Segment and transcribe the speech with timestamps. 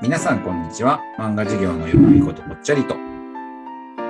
[0.00, 1.00] 皆さん、こんにちは。
[1.18, 2.94] 漫画授業のよみことぽっちゃりと。
[2.94, 2.98] ウ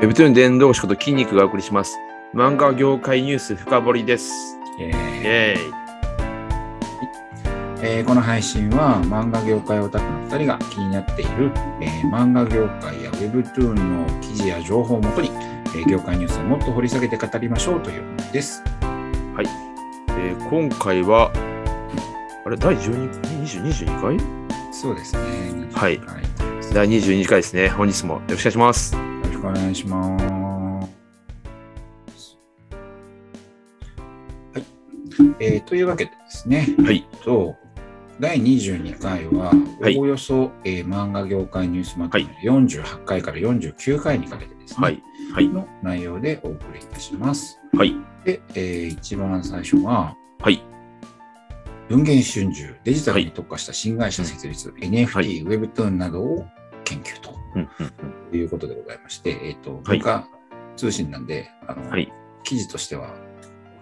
[0.00, 1.96] ェブトゥーン伝道師こと筋肉がお送りします。
[2.34, 4.58] 漫画業界ニュース深掘りです。
[4.78, 5.58] えーイェーイ。
[7.80, 18.62] えーこの配信は漫画業界オタクの2人が気になっている、えー漫画業界や Webtoon の記事や情報をもとに、えー業界ニュースをもっと掘り下げて語りましょうというものです。
[20.10, 21.30] えー今回は、
[22.44, 24.37] あれ、第12 20 22回？
[24.80, 25.68] そうですね。
[25.74, 26.22] はい22回
[26.72, 27.68] 第22回ですね。
[27.68, 28.94] 本日もよろしくお願いします。
[28.94, 30.24] よろしくお願いします。
[34.54, 34.64] はい。
[35.40, 36.76] えーというわけでですね。
[36.84, 37.04] はい。
[37.24, 37.56] と、
[38.20, 45.02] 第22回は、はいおおよそ、えー漫画業界ニュースまとめ48回から49回にかけてですね、はい。
[45.32, 45.48] はい。
[45.48, 47.58] の内容でお送りいたします。
[47.76, 47.96] はい。
[48.24, 50.62] で、えー一番最初は、はい。
[51.88, 56.46] 文芸春秋、デジタルに特化した新会社設立、NFT、はい Webtoon などを
[56.84, 60.28] 研究ということでございまして、えっ、と、はい文化
[60.76, 62.12] 通信なんで、あの、はい。
[62.44, 63.14] 記事としては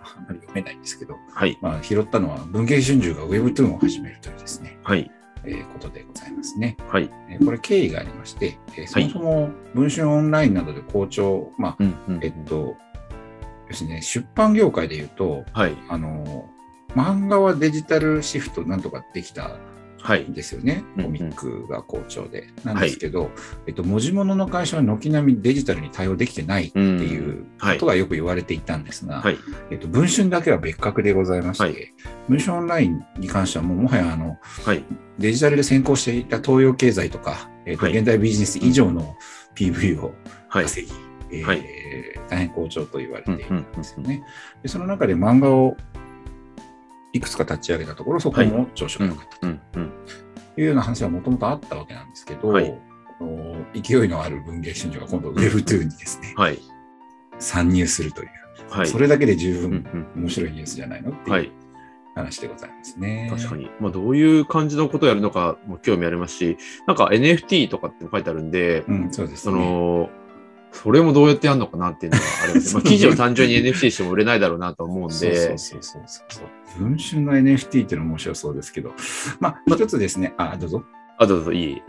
[0.03, 1.59] あんまり読めないんですけど、はい。
[1.61, 5.11] まあ、拾ったのは文芸春秋が Webtoon を始めるというですね、はい。
[5.45, 6.77] えーことでございますね。
[6.89, 7.11] はい。
[7.29, 12.77] えーこれ経緯がありまして、えーそもそも文春オンラインなどで好調、まあ、うんうんえっと、
[13.69, 15.77] ですね、出版業界で言うと、はい。
[15.89, 16.49] あの、
[16.97, 19.59] 漫画はデジタルシフトなんとかできた
[20.03, 20.33] はいん。
[20.35, 20.85] ですよね。
[20.97, 22.49] うんコミックが好調で。
[22.65, 23.31] なんですけど、
[23.67, 29.39] えっと、文字物の会社は軒並みデジタルに対応できてないっていうことがよく言われていたんですが、はい。
[29.71, 31.95] えっと、文春だけは別格でございまして、はい
[32.29, 34.85] 文春オンラインに関してはもうもはやあの、はい。
[35.19, 39.17] デジタルで先行していた東洋経済とか、えっとはい現代ビジネス以上の
[39.57, 40.15] PV を
[40.49, 40.65] はい。
[40.65, 40.93] 稼ぎ、
[41.33, 41.65] えーはい
[42.29, 44.23] 大変好調と言われているんですようんね。
[44.63, 45.77] でその中で漫画を
[47.17, 49.47] いくつか立ち上げたところ、そこも調子が良かった。
[49.47, 52.75] というような話はもともとあったわけなんですけど、はい
[53.73, 56.59] 勢いのある文芸春秋が今度 Web2 にですね、はい。
[57.39, 58.29] 参入するという、
[58.69, 58.87] はい。
[58.87, 61.53] それだけで十うん分うん面白いニュースじゃないのってはいいう
[62.15, 63.29] 話でございますね。
[63.35, 63.71] 確かに。
[63.81, 69.59] まあ、どういう感じのことをやるのかも興味ありますし、なんか NFT とかって書いてあるんで、うん、そうですそね。
[69.59, 70.11] の、
[70.83, 72.75] それもどうやってやるのかなっていうのはあります。
[72.75, 76.49] まあ、記事を単純に NFT しても売れないだろうなと思うんそうで、そうそうそうそう。
[76.79, 78.93] 文春の NFT っていうのも面白そうですけど、
[79.41, 80.85] まあ、一つですね、あ、どうぞ。
[81.19, 81.83] あ、どうぞいい。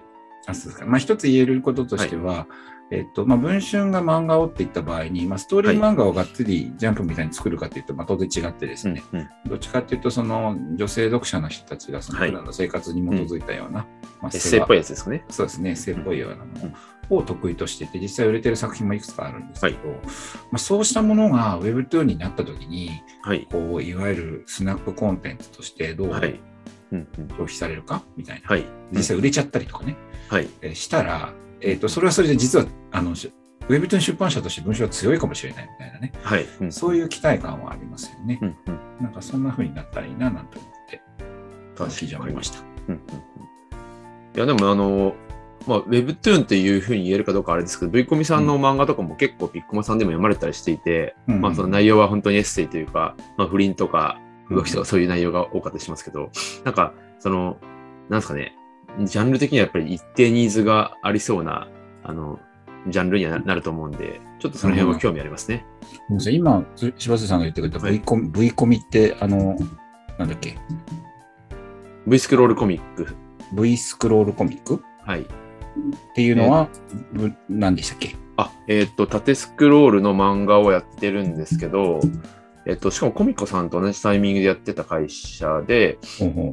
[0.47, 0.85] あそうですか。
[0.85, 2.47] まあ、一つ言えることとしては、
[2.89, 9.29] えっと、まあ、文春が漫画をって言った場合に、まあ、ストーリー漫画をがっつりジャンプみたいに作るかっていうと、まあ、当然違ってですね、うん。
[9.45, 13.85] どっちかっていうと、その女性読者の人たちがそのはい普段の生活に基づいたような、
[14.21, 14.79] まあ、エッセイっぽいい。
[14.79, 15.25] やつですかね。
[15.29, 16.73] そうですね、エッセイっぽいようなもの
[17.09, 20.01] を得意としていて、実際売れてる作品もいくつかあるんですけど、ま
[20.53, 22.91] あ、そうしたものが Webtoon になったときに、
[23.21, 23.47] はい。
[23.51, 26.39] こう、いわゆるスナックコンテンツとしてどうはい。
[26.91, 27.27] うんうん。
[27.29, 28.47] 消費されるかみたいな。
[28.47, 28.65] はい。
[28.91, 29.95] 実際売れちゃったりとかね、
[30.29, 30.47] はい。
[30.61, 33.31] えーしたら、えっ、と、それはそれで実は、あの、し
[33.69, 36.45] ウェブトゥーン出版社として文章は強いかもしれないみたいなね、はい。
[36.61, 38.39] うんそういう期待感はありますよね。
[38.41, 38.79] うんうん。
[39.01, 42.59] なんかそんな風になったらいいななんて思って、記事を見ました。
[42.59, 43.37] うんうんうん
[44.35, 45.15] いや、でもあの、
[45.67, 51.41] まあ、Webtoon っていうふうに言えるかどうかあれですけど、V コミさんの漫画とかも結構ピッコマさんでも読まれたりしていて、うん。
[51.41, 54.19] まあその内容は本当にエッセイというか、まあ不倫とか
[54.49, 56.31] 動きとかそういう内容が多かったりしますけど、
[56.63, 57.57] なんか、その、
[58.09, 58.55] なんですかね、
[59.03, 61.67] ジャンル的にはやっぱり一定ニーズがありそうな、
[62.03, 62.39] あの、
[62.87, 65.65] ジャンルにはななると思うんで、ちょっとその辺は興味ありますね。
[66.07, 67.93] ごめん今、つ柴瀬さんが言ってくれたはい。
[67.93, 69.57] V コミ、V コミって、あの、
[70.17, 70.57] なんだっけ、
[72.07, 73.07] V スクロールコミック。
[73.53, 74.81] V スクロールコミック？
[75.05, 75.25] はい。
[76.11, 76.69] っていうのは、
[77.13, 78.15] ぶ何でしたっけ？
[78.37, 81.99] あ、えっ、と、縦スクロールの漫画をやってるんですけど、
[82.65, 85.97] えっ、と、しかもコミコさんと同じタイミングでやってた会社で、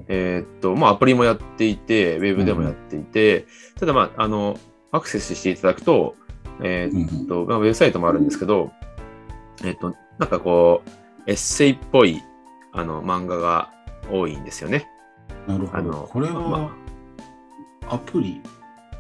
[0.09, 3.47] えっ、と、まあ、アプリもやっていて、ウェブでもやっていて、
[3.79, 4.59] ただ、まあ、あの、
[4.93, 6.15] アクセスしていただくと、
[6.63, 8.71] えっ、と、まあ、ウェブサイトもあるんですけど、
[9.65, 10.91] えっ、と、なんかこう、
[11.27, 12.23] エッセイっぽい、
[12.73, 13.73] あの、漫画が
[14.11, 14.89] 多いんですよね。
[15.49, 16.09] なるほど。
[16.13, 16.77] これはま、
[17.89, 18.41] アプリ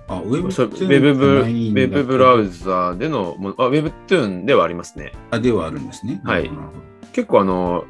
[0.08, 5.12] あ、ウェブそうウェブブ、ウェブブラウザーでのもの、あ、ウェブトゥーンではありますね。
[5.30, 6.20] あ、ではあるんですね。
[6.24, 6.50] はい
[7.12, 7.84] 結構あの、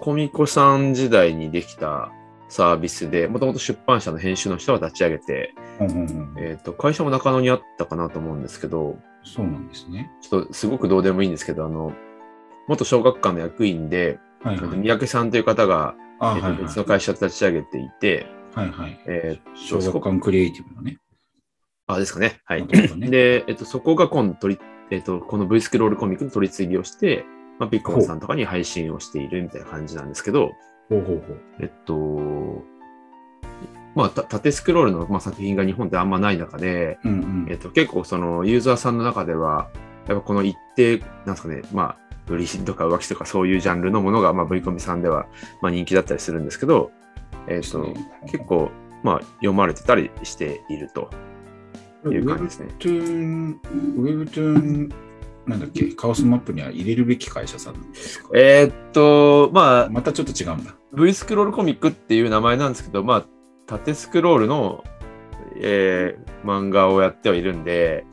[0.00, 2.10] コミコさん時代にできた
[2.48, 5.54] サービスで、もともと出版社の編集の人が立ち上げて、
[6.38, 10.10] えっ、と、会社も中野にあったかなと思うんですけど、そうなんですね。
[10.22, 11.92] ちょっとすごくどうでもいいんですけど、あの、
[12.66, 14.78] 元小学館の役員で、はいはい。
[14.78, 15.94] 三宅さんという方が。
[16.60, 19.00] 別の会社を立ち上げていて、はいはい。
[19.06, 20.98] え小学館クリエイティブのね。
[21.94, 22.40] あ、ですかね。
[22.44, 22.66] はい。
[22.66, 24.60] ねで、えっと、そこが今度取り、
[24.90, 27.24] えっと、この V スクロールコミックの取り次ぎをして、
[27.58, 30.52] まあ、ピッコマさんとかに配信をしているみたいな感じなんですけど、
[30.88, 31.40] ほうほうほう。
[31.60, 32.64] えっと、
[33.94, 39.70] まあ、た縦スクロールの、まあ、作品が日本ってあんまない中で、うんうんえっと、結構そのユーザーさんの中では、
[40.08, 41.96] やっぱこの一定、なんですかね、まあ、
[42.26, 45.26] 不倫とか浮気とかそういうジャンルのものが、まあ、V コミさんでは、
[45.60, 46.90] まあ、人気だったりするんですけど、
[47.48, 47.94] えっと、
[48.26, 48.70] 結構、
[49.02, 51.10] まあ、読まれてたりしていると
[52.10, 52.68] いう感じですね。
[52.78, 53.60] Webtoon、
[53.96, 54.92] Webtoon、
[55.46, 58.30] なんだっけ、カオスマップには入れるべき会社さんですか？
[58.34, 60.74] えーっと、まあ、またちょっと違うんだ。
[60.92, 63.26] V スクロールコミックっていう名前なんですけど、まあ、
[63.66, 64.84] 縦スクロールの、
[65.56, 68.04] えー漫画をやってはいるんで、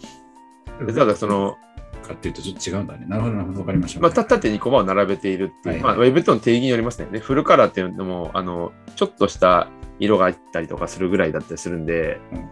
[0.96, 1.58] ただその、
[2.04, 3.08] かっていうとちょっと違うんだね。
[3.08, 4.00] なるほど、なるほど、わかりました。
[4.02, 7.08] まあ、た縦にコマを並べているっていう、はいまあ、ウェブとの定義によりますね。
[7.12, 12.50] で、フルカラーっていうのも、あの、ちょっとした色があったりとかするぐらいだったりするんで、うん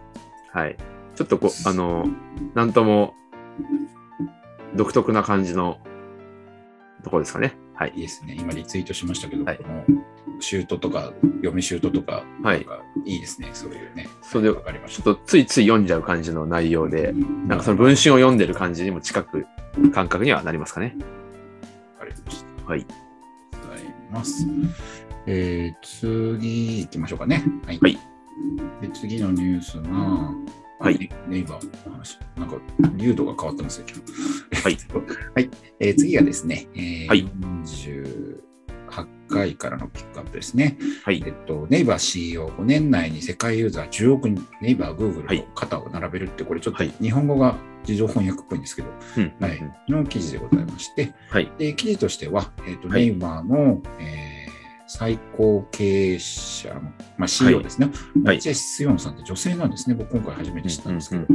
[0.52, 0.76] はい。
[1.18, 2.06] ちょっとこう、あの、
[2.54, 3.16] なんとも、
[4.76, 5.80] 独特な感じの
[7.02, 7.56] ところですかね。
[7.74, 7.98] はいい。
[7.98, 8.36] いですね。
[8.38, 9.84] 今リツイートしましたけど、はいこの
[10.38, 12.64] シュートとか、読みシュートとか、はい
[13.04, 13.50] いいですね。
[13.52, 14.08] そういうね。
[14.22, 17.12] それでわかりましちょっとついつい読んじゃう感じの内容で、た。
[17.48, 19.44] なんかその文春を読んでる感じにも近く
[19.92, 20.94] 感覚にはなりますかね。
[21.98, 22.64] わかりました。
[22.64, 22.86] はい。
[23.60, 24.46] ございます。
[25.26, 27.42] えー、次行きましょうかね。
[27.66, 27.78] はい。
[27.80, 27.98] はい
[28.80, 30.32] で次のニュースが、
[30.80, 32.18] はいネネイバーの話。
[32.36, 32.56] なんか、
[32.96, 34.62] 流度が変わってますよ、今日。
[34.62, 34.78] はい。
[35.34, 35.50] はい。
[35.80, 37.28] えー次がですね、えーはい
[38.90, 40.78] 48回からのピックアップですね。
[41.04, 41.30] はいえ。
[41.30, 49.32] っと、ネイバー CEO、5年内に世界ユーザー10億人、ネイバー、グーグルはいと肩を並べるって、これちょっとはい日本語が自動翻訳っぽいんですけど、うん。
[49.40, 49.58] はい
[49.88, 51.50] うん、の記事でございまして、はい。
[51.58, 54.37] で記事としては、えっとはいネイバーの、えー
[54.88, 56.80] 最高経営者の、
[57.18, 57.90] まあ、CEO ですね、
[58.24, 58.40] はい。
[58.40, 61.26] チェ・スヨンさんって女性なんですね、僕今回初めて知ったんですけど、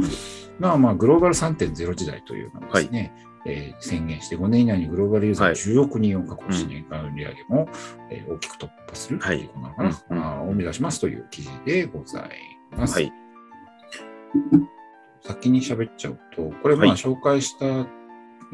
[0.58, 3.12] まあまあグローバル3.0時代というのをですね、
[3.46, 5.54] えー宣言して5年以内にグローバルユーザーはい。
[5.54, 7.68] 10億人を確保し、年間売上も、
[8.10, 9.40] えー大きく突破するとはい。
[9.40, 12.30] いうことなのかな、まあを目指しますという記事でござい
[12.76, 12.94] ます。
[12.94, 13.12] はい。
[15.22, 16.96] 先に喋っちゃうと、これまあはい。
[16.96, 17.86] 紹介した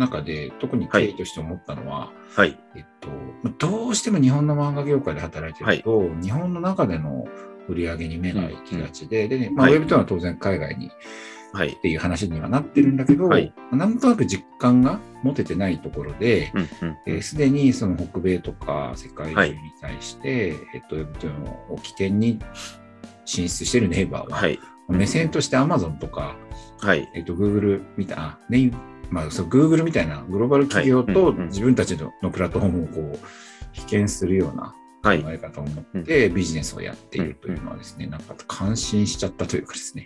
[0.00, 2.58] 中で、特に経緯として思ったのは、はい。
[2.74, 3.08] えっと、
[3.42, 7.26] まあどうしても日本の漫画業界で働いてると、日本の中での
[7.68, 10.90] 売り上げに目が行きがちで、でね、まあ、はいウェブというのは当然海外に
[11.52, 11.80] はいっ。
[11.80, 16.62] ていう話にはなってるんだけど、はいなんとなく実感が持ててないところで、うんう
[16.92, 22.38] んえーすでにその北米とか世界中に対して、えっと、ウェブというのを起点に
[23.24, 24.58] 進出しているネイバーは、はい。
[24.88, 26.36] 目線として Amazon とか、
[26.80, 27.08] はい。
[27.14, 28.72] えっと、Google みたいな、ネイ
[29.10, 33.26] まあ、そう Google みたいなグローバル企業と自分たちののプラットフォームをこう、
[33.72, 35.22] 被験するようなはい。
[35.22, 40.04] 考え方を持ってビジネスをやっているというのはですね、なんか感心しちゃったというかですね。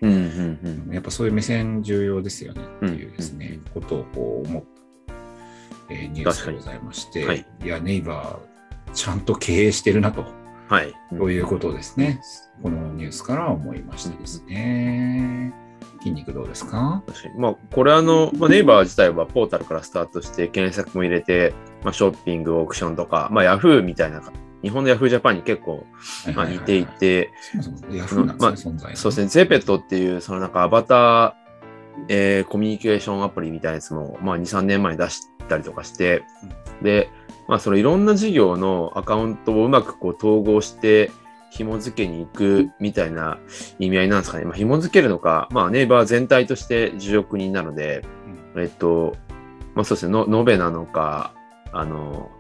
[0.93, 5.15] やっぱそういう目線重要ですよねっていうですねことをこう思った、
[5.91, 10.27] えーニュースでございまして、はいいや、ネイバー、ちゃんと経営してるなと、
[10.69, 10.95] はい。
[11.11, 12.21] ということですね。
[12.63, 15.34] このニュースから思いましたですね。
[16.05, 17.03] 筋肉どうですか？
[17.39, 24.23] まあ、これあの、まあ、ネイバー自体はポータルからスタートして検索も入れて、まあ、ショッピング、オークションとか、まあ、ヤフーみたいな、
[24.63, 25.87] 日本のヤフージャパンに結構、
[26.35, 27.31] まあ、似ていて、
[28.95, 31.33] そうですね、ゼペットっていう、そのなんかアバター、
[32.09, 36.25] えーコミュニケーションアプリみたいなやつも、まあ、2、3年前に出したりとかして、
[36.83, 37.09] で、
[37.47, 41.11] まあ、そのいろんな事業のアカウントをうまくこう統合して、
[41.57, 43.39] 紐付けに行くみたいな
[43.79, 44.45] 意味合いなんですかね。
[44.45, 48.05] まあ、紐付けるのか、まあ、ネイバー全体として10億人なので、
[48.57, 49.17] えっと、
[49.75, 51.33] まあそうですね、の延べなのか、
[51.73, 52.31] あの、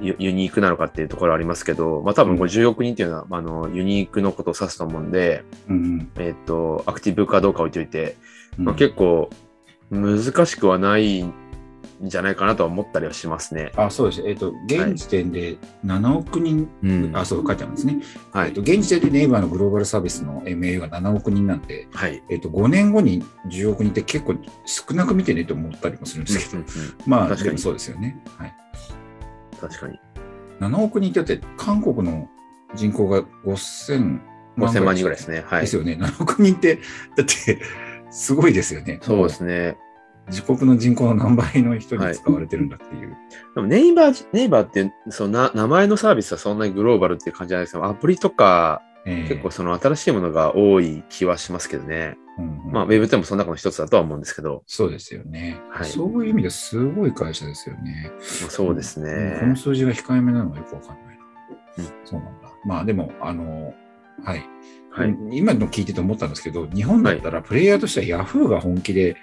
[0.00, 8.16] ユユニークなのかっていうところはありますけど、まあ多分これ10億人っていうのは、あの、ユニークのことを指すと思うんで、うんえっと、アクティブかどうか置いといて、
[8.58, 8.64] うん。
[8.66, 9.30] まあ、結構
[9.90, 11.34] 難しくはないん
[12.02, 13.72] じゃないかなとは思ったりはしますね。
[13.76, 14.22] あそうです。
[14.26, 18.00] えっ、と、現時点で7億人、うんあ、そう書いてあるんですね。
[18.32, 18.62] はいえっと、。
[18.62, 22.22] 現時点でネイバーのグローバルサービスの MAU が7億人なんで、はい。
[22.30, 26.64] えっと、5年後に10億人って結構少なく見てねと思ったりもするんですけど、
[27.06, 28.22] まあ、確かにそうですよね。
[28.38, 28.54] はい。
[29.60, 29.98] 確かに。
[30.60, 32.28] 7億人ってだって、韓国の
[32.74, 34.20] 人口が5000
[34.56, 35.44] 5000万人ぐらいですね。
[35.46, 35.60] はい。
[35.62, 35.98] ですよね。
[36.00, 36.76] 7億人って、
[37.16, 37.60] だって、
[38.10, 38.98] すごいですよね。
[39.02, 39.76] そうですね。
[40.30, 43.16] 自国の人口の何倍の人に使われてるんだっていう。
[43.54, 52.18] でもネイバー、ネイバーって、そのな名前のサービスはそんなにグローバルっていう感じじゃないですけど、アプリとか、ええ結構その新しいものが多い気はしますけどね。
[52.38, 58.10] うんうんまあ、ウェブでもその中の一つだとは思うんですけど、そうですよね、はいそういう意味ですごい会社ですよね。
[58.42, 59.56] まあ、そうですうんこねの。
[59.56, 61.24] 数字が控えめなのはよくわかんないな。
[61.78, 62.52] うんそうなんだ。
[62.64, 63.74] まあでも、あの、
[64.22, 64.44] はい。
[64.90, 65.16] はい。
[65.30, 69.16] 今の聞いてて思ったんですけど、日本だったらプレイヤーとしては Yahoo が本気ではい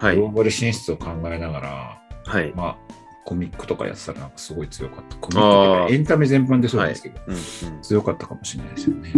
[0.00, 0.28] グロ。
[0.28, 2.52] ーバル進出を考えながら、はい。
[2.54, 2.76] まあ、
[3.24, 5.16] コミックとかやってたらなんかすごい強かった。
[5.16, 7.40] コミックエンタメ全般でそうですけど、うんうん、
[7.82, 9.12] 強かったかもしれないですよね。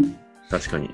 [0.51, 0.91] 確かに。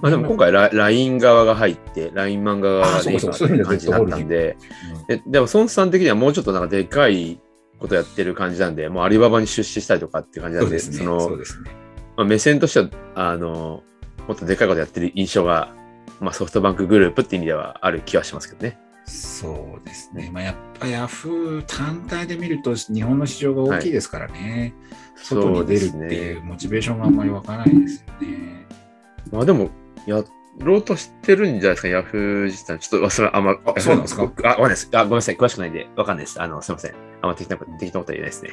[0.00, 4.56] まあでも今回ラ LINE 側が入って、LINE 漫画側があそうかそうかそういう意味では感じになったんで、
[4.98, 7.40] うんででも孫さん的にはもうちょっとなんかでかい
[7.78, 10.96] ことやってる感じなんで、もうアリババに出資したりとかっていう感じなんで、そね。
[10.96, 11.70] そのそうですね。
[12.16, 13.82] まあ、目線としては、あの、
[14.26, 15.74] もっとでかいことやってる印象が、
[16.20, 18.78] まあソフトバンクグループって意味ではある気はしますけどね。
[19.12, 20.30] そうですね。
[20.32, 24.72] まあ、やっぱヤフー単体で見ると日本の市場が大きいですからね。
[25.16, 28.66] 外に出るっていうモチベーションがあんまり湧かないですよね。
[29.30, 29.70] まあでも、
[30.06, 30.24] や
[30.58, 32.78] ろうとしてるんじゃないですか、ヤフー自体。
[32.78, 34.22] ちょっと、それはあんま、あそうなんですか？
[34.22, 34.88] 僕あ、わかんないです。
[34.92, 35.36] あ、ごめんなさい。
[35.36, 36.40] 詳しくないんで、わかんないです。
[36.42, 36.94] あの、すいません。
[37.22, 38.50] あんま適当なこと、言えないですね。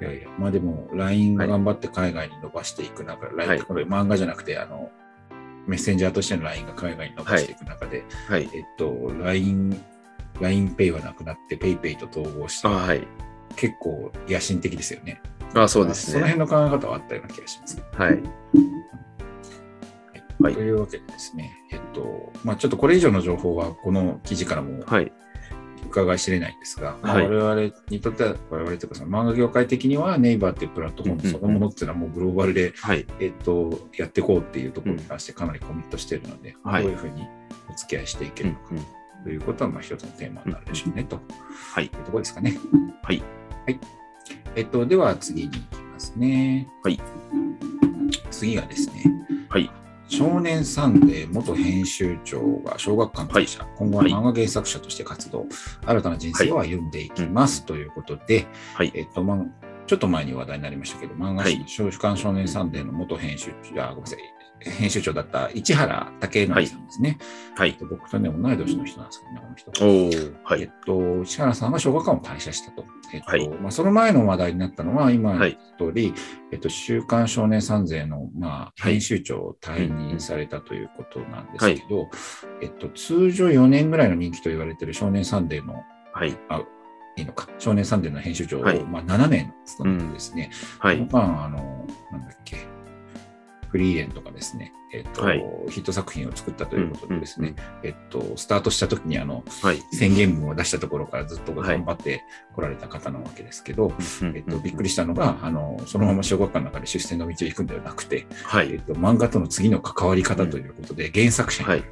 [0.00, 4.90] いやいや、まあでも LINE が頑張って海外に伸ばしていく中、LINE ってこれ漫画じゃなくて、あの、
[5.66, 8.48] メッセンジャーとしての LINE が海外に伸ばしていく中で、はい。
[8.52, 9.80] えっと、LINE、
[10.40, 13.06] LINEPay はなくなって PayPay と統合してあ、、はい。
[13.56, 15.20] 結構野心的ですよね。
[15.54, 16.32] あ、そうですそのね。
[16.32, 17.82] 辺の考え方はあったような気がします。
[17.92, 18.22] はい。
[20.40, 25.12] はいというわけでですね、えっと、まあちょっとこれ以上の情報はこの記事からもはい。
[25.92, 33.06] 伺い知れないんですが、まあはい我々にとっては、我々というかその漫画業界的にはネイバーっていうプラットフォームそのものっていうのはもうグローバルで、はい。
[33.20, 37.26] えっと、やっていこうっていうところに関してかなりコミットしているので、はいどういうふうに
[37.70, 38.86] お付き合いしていけうんるのか
[39.24, 41.20] ということは、まあ一つのテーマになるでしょうね、と
[41.74, 41.84] はい。
[41.84, 42.58] いうところですかね。
[43.02, 43.22] はい。
[43.66, 43.80] はい。
[44.56, 45.60] えっと、では次に行き
[45.92, 46.68] ますね。
[46.82, 47.00] はい。
[48.30, 49.04] 次がですね、
[49.48, 49.70] はい。
[50.12, 55.46] 少年サンデー元編集長が小学館退社、今後ははい漫画原作者として活動、
[55.86, 58.92] 新たな人生を歩んでいきます、ということで、はい。
[58.94, 59.38] えっと、まあ、
[59.86, 61.64] ちょっと前に話題になりましたけど、漫画誌、はい。
[61.66, 64.18] 週刊少年サンデーの元編集長、あごめんなさい、
[64.64, 67.18] 編集長だった市原武法さんですね。
[67.56, 67.76] はい。
[67.88, 70.32] 僕とね、同い年の人なんですけどね、この人。
[70.44, 70.62] はい。
[70.62, 72.84] えっと、市原さんは小学館を退社したと。
[73.12, 76.14] えっと、はいまあ、その前の話題になったのは、今はい言った通り、
[76.50, 82.08] えっと、週刊少年サンデーの、まあ、はい編集長を退任されたということなんですけど、
[82.60, 85.74] えっと、通常4年ぐらいの任期と言われている少年サンデーの、
[86.12, 86.38] はい。
[86.48, 86.62] あ、
[87.16, 90.98] いいのか、少年サンデーの編集長を、はいまあ、7年務めてですね、はい。
[90.98, 92.56] この間、あの、なんだっけ、
[93.72, 97.88] フリーレンとかですね、えっと、はいヒット作品を作ったということでですね、うん。
[97.88, 99.80] えっと、スタートした時にあの、はい。
[99.92, 102.22] 宣言文を出したところからずっとはい頑張って
[102.54, 108.72] 来られた方なわけですけど、うんえっと、びっくりしたのが、あの、そのまま小学館の中で出世の道を行くんではなくて、はい。
[108.72, 111.84] えっと、漫画との次の関わり方ということで、原作者になる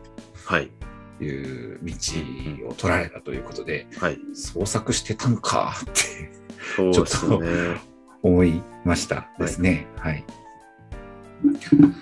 [0.45, 0.71] はい。
[1.19, 4.19] という道を取られたということで、はい。
[4.35, 6.31] 創作してたんかって
[6.77, 7.81] そうですね。
[8.23, 9.87] 思いましたですね。
[9.97, 10.25] はい。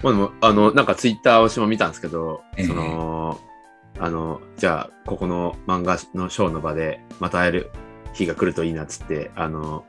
[0.03, 3.41] まあでも、あの、なんかツイッターを私も見たんですけど、ええその、
[3.99, 7.71] あの、じゃあ、ここの漫画のショーの場でまた会える
[8.13, 9.85] 日が来るといいなっつって、あの、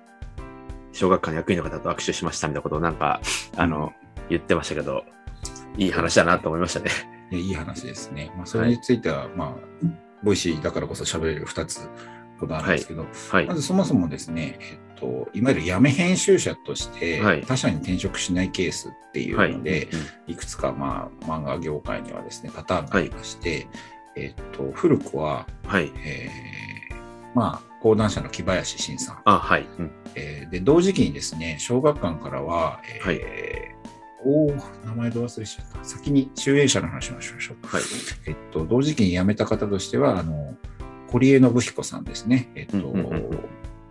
[0.91, 3.21] 小学館の役員の方と握手しましたみたいなことをなんか、
[3.55, 3.93] あの、
[4.29, 5.03] 言ってましたけど、
[5.77, 6.89] いい話だなと思いましたね。
[7.31, 8.31] いやいい話ですね。
[8.35, 9.87] まあ、それについては、まあ、
[10.23, 11.87] Voicy だからこそ喋れる2つ
[12.39, 13.55] ことあるんですけど、はいま。
[13.55, 19.51] ずそもそもですね、えっと、いわゆる辞め編集者としてはい他社に転職しないケースっていうはい。
[19.57, 19.89] ので、
[20.27, 23.67] うんい、くつかまあ漫画業界にはですね、パターンがありまして、
[24.15, 25.91] えっと、古くは、はい。
[26.05, 26.95] えー
[27.35, 29.67] まあ、講談社の木林慎さん、あ、はい。
[29.77, 33.19] うんえーで、同時期にですね、小学館からは、えーはい
[34.25, 35.83] おー名前ど忘れしちゃった。
[35.85, 37.65] 先に集英社の話をしましょう。
[37.65, 37.83] はい。
[38.27, 40.57] えっと、同時期に辞めた方としては、あの、
[41.11, 42.49] 堀江信彦さんですね。
[42.55, 43.39] えっと、うんうんうんうん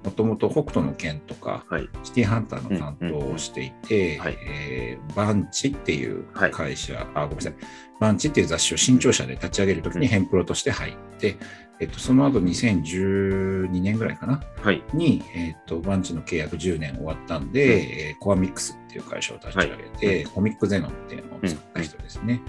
[0.04, 1.88] もともと北斗の拳とか、はい。
[2.04, 7.54] シティハンターの担当をしていて、うんうんはいえーバンチっていうはい会社、あ、ごめんなさい。
[8.00, 11.37] バンチっていう雑誌を新潮社で立ち上げるときにうんヘンプロとして入って、
[11.80, 14.82] えっと、その後2012年ぐらいかな、はい。
[14.94, 22.40] に、えっと、バンチの契約10年終わったんで、えーコアミックスっていう会社を立ち上げて、コミックゼノンっていうのを作った人ですね。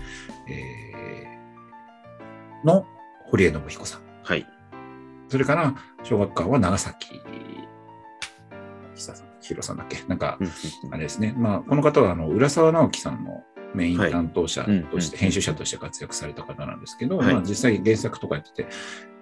[0.47, 2.85] えーの
[3.25, 4.01] 堀江信彦さん。
[4.23, 4.45] はい。
[5.29, 7.21] それから、小学館は長崎。
[8.95, 10.03] 久さん、弘さんだっけ？
[10.07, 11.33] なんかう、んあれですね。
[11.37, 13.43] まあ、この方は、あの、浦沢直樹さんの
[13.73, 17.33] メイン担当者はいとして、うん編集者として活躍された方なんですけど、はい。
[17.33, 18.67] まあ、実際原作とかやってて、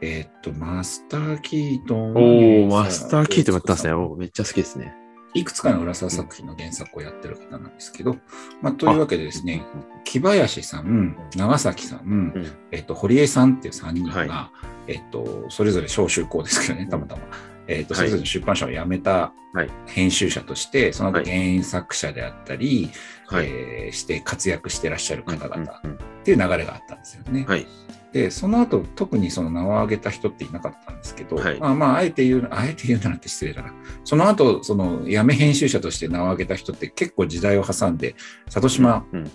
[0.01, 3.93] えーっと、マスター・キートンおー、はマスターキートもやっすね。
[3.93, 4.95] おーめっちゃ好きですね。
[5.33, 8.17] いくつかの浦沢作品の原作をやってる方なんですけど、
[8.61, 9.63] まあ、というわけでですね、
[10.03, 12.51] 木林さん、長崎さん、うん。
[12.71, 14.51] えっと、堀江さんっていう3人が、は
[14.87, 17.21] えっと、それぞれ小中高ですけどね、たまたま。
[17.67, 22.89] えっと、それぞれの出版社を辞めたはい編集者として、その後はい原作者であったり、
[23.27, 23.47] はい。
[23.47, 27.45] えーして活躍してらっしゃる方々っうんうんていう流れがあったんですよね。
[27.47, 27.65] はい。
[28.11, 33.73] で、その後、特にその名を挙げた人っていなかったんですけど、はいまあまあ、あえて言う、あえて言うならって失礼だな。
[34.03, 38.15] その後、その、辞め編集者として名を挙げた人って結構時代を挟んで、
[38.49, 39.31] 里島うん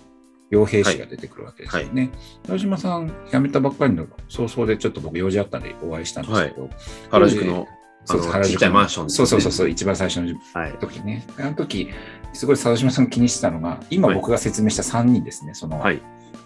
[0.53, 2.09] 傭兵士が出てくるわけですよね。
[2.47, 6.69] 田島さん辞めたばっかりの早々でちょっと僕用事あったんでお会いしたんですけど、
[7.09, 7.67] 原宿の
[8.05, 10.73] そうそう原宿ちっちゃいマンションそうそうそうそう、一番最初のはい。
[10.79, 11.25] 時ね。
[11.39, 11.89] あの時、
[12.33, 15.53] すごい佐島さんが気にしてたのが、今はい僕が説明した3人ですね。
[15.53, 16.01] その、はい。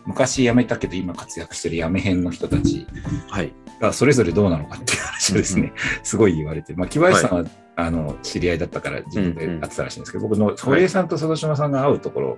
[0.06, 2.88] 昔辞めたけど今活躍してる辞め編の人たち
[3.30, 3.54] はい。
[3.82, 5.74] がそれぞれどうなのかっていう話をですね、
[6.04, 7.46] すごい言われて、まあ、木林さんは、
[7.80, 12.38] あの知り合いだったから自分で会ってたらしいんですけど、僕の堀江さんと佐島さんが会うところを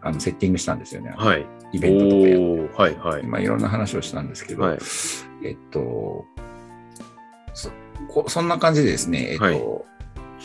[0.00, 1.12] あのセッティングしたんですよね。
[1.16, 1.46] はい。
[1.72, 2.98] イベントとかやって。
[3.00, 3.14] はい。
[3.14, 3.22] はい。
[3.26, 4.78] まあ、いろんな話をしたんですけど、はい。
[5.44, 6.24] えっと
[7.54, 7.70] そ
[8.08, 9.62] こ、そんな感じでですね、えっと、はい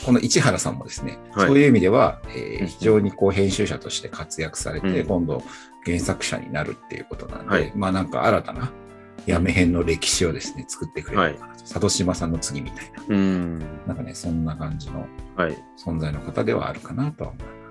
[0.05, 5.43] この市原さんもですね、はいそういう意味では、えーうん非常にこう編集者として活躍されて、うん今度
[5.85, 8.71] 原作者になるっていうことなんで、はいまあなんか新たな
[9.25, 13.59] やめ編の歴史をですね、作ってくれるのかなと、佐渡島さんの次みたいな、うん。
[13.87, 15.57] なんかね、そんな感じのはい。
[15.77, 17.62] 存在の方ではあるかなとは思います。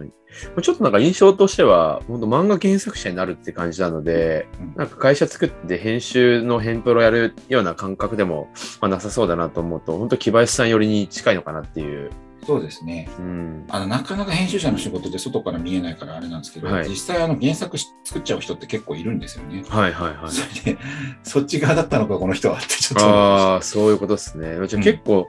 [0.00, 0.62] かに。
[0.62, 8.48] ちょっとなんか印象としては、本当漫画原作者になるって感じなので、うんなんか会社作って編集の編プロやるような感覚でも、
[8.80, 12.10] まあ、なさそうだなと思うと、本当木林さん寄りに近いのかなっていう。
[12.46, 13.08] そうですね。
[13.18, 13.66] うん。
[13.68, 19.62] あのなかなか編集者の仕事で外から見えないからあれなんですけど、はい実際あの原作し作っちゃう人って結構いるんですよね。
[19.68, 20.30] はいはいはい。
[20.30, 20.78] それで、
[21.22, 24.66] そっち側だったのか、この人はってちょっとああ、そういうことですね。
[24.66, 25.28] じゃあ結構、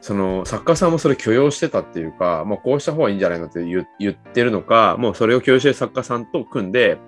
[0.00, 6.98] その作家さんもそれ許容してたっていうか、もうこうした方がいいんじゃないのって言ってるのか、もうそれを許容してる作家さんと組んで、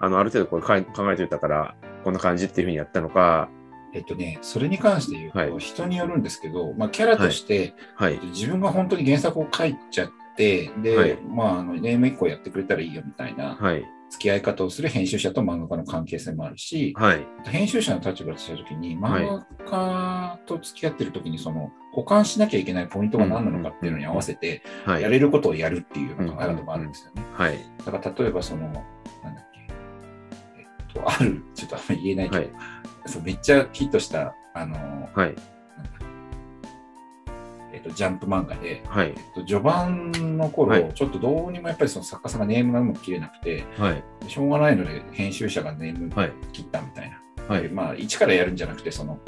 [0.00, 3.48] あのある程度こうかい考えておいたから、こんな感じっていうふうにやったのか、
[3.94, 8.18] えっとね、それに関して言うと、はい人によるんですけど、まあ、キャラとして、はい。
[8.32, 13.84] 自分が本当に原作を書いちゃって、で、はいまあ、あの、ネーム1個やってくれたらいいよみたいなはい。
[14.12, 17.26] 付き合い方をする編集者と漫画家の関係性もあるし、はい。
[17.46, 25.02] 編集者の立場としたときに、はい漫画家と付き合ってるときに、その、保管しなきゃいけないポイントが何なのかっていうのに合わせて、はい。
[25.02, 27.24] やれることをやるっていうのがあるともあるんですよね。
[27.32, 27.58] はい。
[27.86, 28.84] だから例えばその、なんだっ
[29.54, 29.66] け、
[30.58, 32.52] えっと、ある、ちょっとあんまり言えないけど、はい
[33.06, 35.34] そうめっちゃヒットした、あの、はい。
[37.72, 39.10] えっと、ジャンプ漫画で、はいえ。
[39.12, 44.04] っと、序盤の頃、はいちょっとどうにもやっぱりその作家さんがネームがうまく切れなくて、はい。
[44.28, 46.32] しょうがないので編集者がネームはい。
[46.52, 47.54] 切ったみたいな。
[47.54, 47.68] はい。
[47.68, 49.18] まあ、一からやるんじゃなくて、その、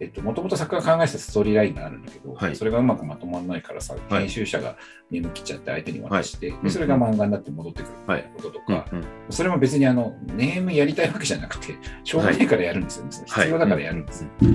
[0.00, 4.76] えっと、もともと作家が考えたストーリーラインがあるんだけど、はいそれがうまくまとまらないからさ、はい編集者が
[5.10, 14.48] ネーム切っちゃって相手に渡して、いでそれが漫画になって戻ってくるみたいなこととか、うんうんそれも別にあのネームやりたいわけじゃなくて、しょうがないからやるんですよ、必要だからやるんですよ、そう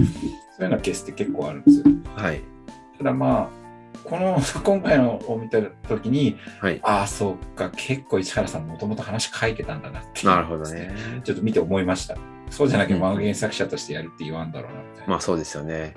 [0.64, 1.86] いうのケースって結構あるんですよ。
[2.16, 2.55] はい。
[2.98, 3.66] ただまあ、
[4.04, 6.80] この 今回のを見たときに、はい。
[6.84, 10.94] ああ、そうか、結構市原さんもともと話書いてたんだなっていうなるほどね。
[11.24, 12.18] ちょっと見て思いました。
[12.50, 15.96] そうじゃなきゃうん漫画原作者としてやるって言わんだろうなみたいな、まあそうですよね。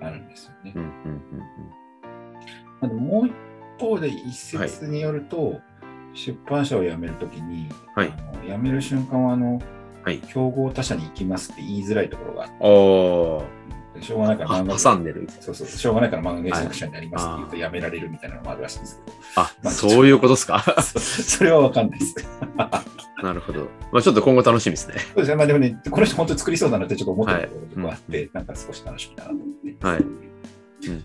[0.00, 0.72] あるんですよね。
[0.74, 0.90] うんうん
[2.80, 3.34] まあでももう一
[3.78, 5.60] 方で一説によると、
[6.14, 9.60] 出版社を辞めるときに、はいあの辞める瞬間はあの、
[10.02, 12.54] はい競合他社に行きますって言いづらいところがあって、
[14.00, 14.84] しょうがないから漫ー。
[14.84, 15.28] 画挟んでる。
[15.40, 20.60] そうそう、しょうがないから漫画原作者になりますって言うとはい辞められるみたいなのもあるらしいんですけど、あ、まあそういうことですか？
[20.82, 22.14] それはわかんないです。
[23.22, 23.68] なるほど。
[23.92, 24.94] まあちょっと今後楽しみですね。
[24.98, 25.34] そうですね。
[25.36, 29.86] まあでもね、この人本当に作りそうだなってちょっと思ったところがあって、なんか少し楽しみだなと思って。
[29.86, 29.98] はい。
[29.98, 31.04] うん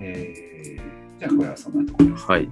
[0.00, 2.26] えーじゃあこれはそんなところです。
[2.26, 2.50] はい。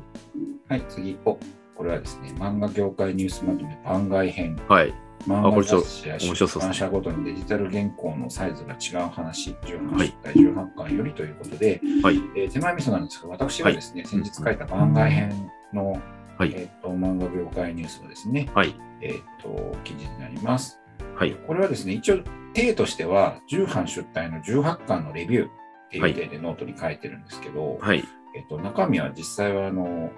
[0.68, 1.18] はい、次。
[1.25, 1.37] お、
[1.75, 4.57] これはですね、漫画業界ニュースまとめ番外編。
[4.68, 4.95] はい。
[5.27, 12.17] 漫画雑誌や出版社ごとにデジタル原稿のサイズが違う話、18はい第18巻よりということで、はい。
[12.37, 15.93] えー手前味噌なんですが、私がですね、先日書いた番外編の、
[16.39, 18.75] はいえーと漫画業界ニュースのですね、はい。
[19.01, 20.81] えーと記事になります。
[21.15, 21.33] はい。
[21.47, 22.19] これはですね、一応、
[22.55, 25.51] 体としては、重版出題の18巻のレビューっ
[25.91, 28.05] ていう体でノートに書いてるんですけど、はい。
[28.35, 30.11] えっと、中身は実際はあの、うん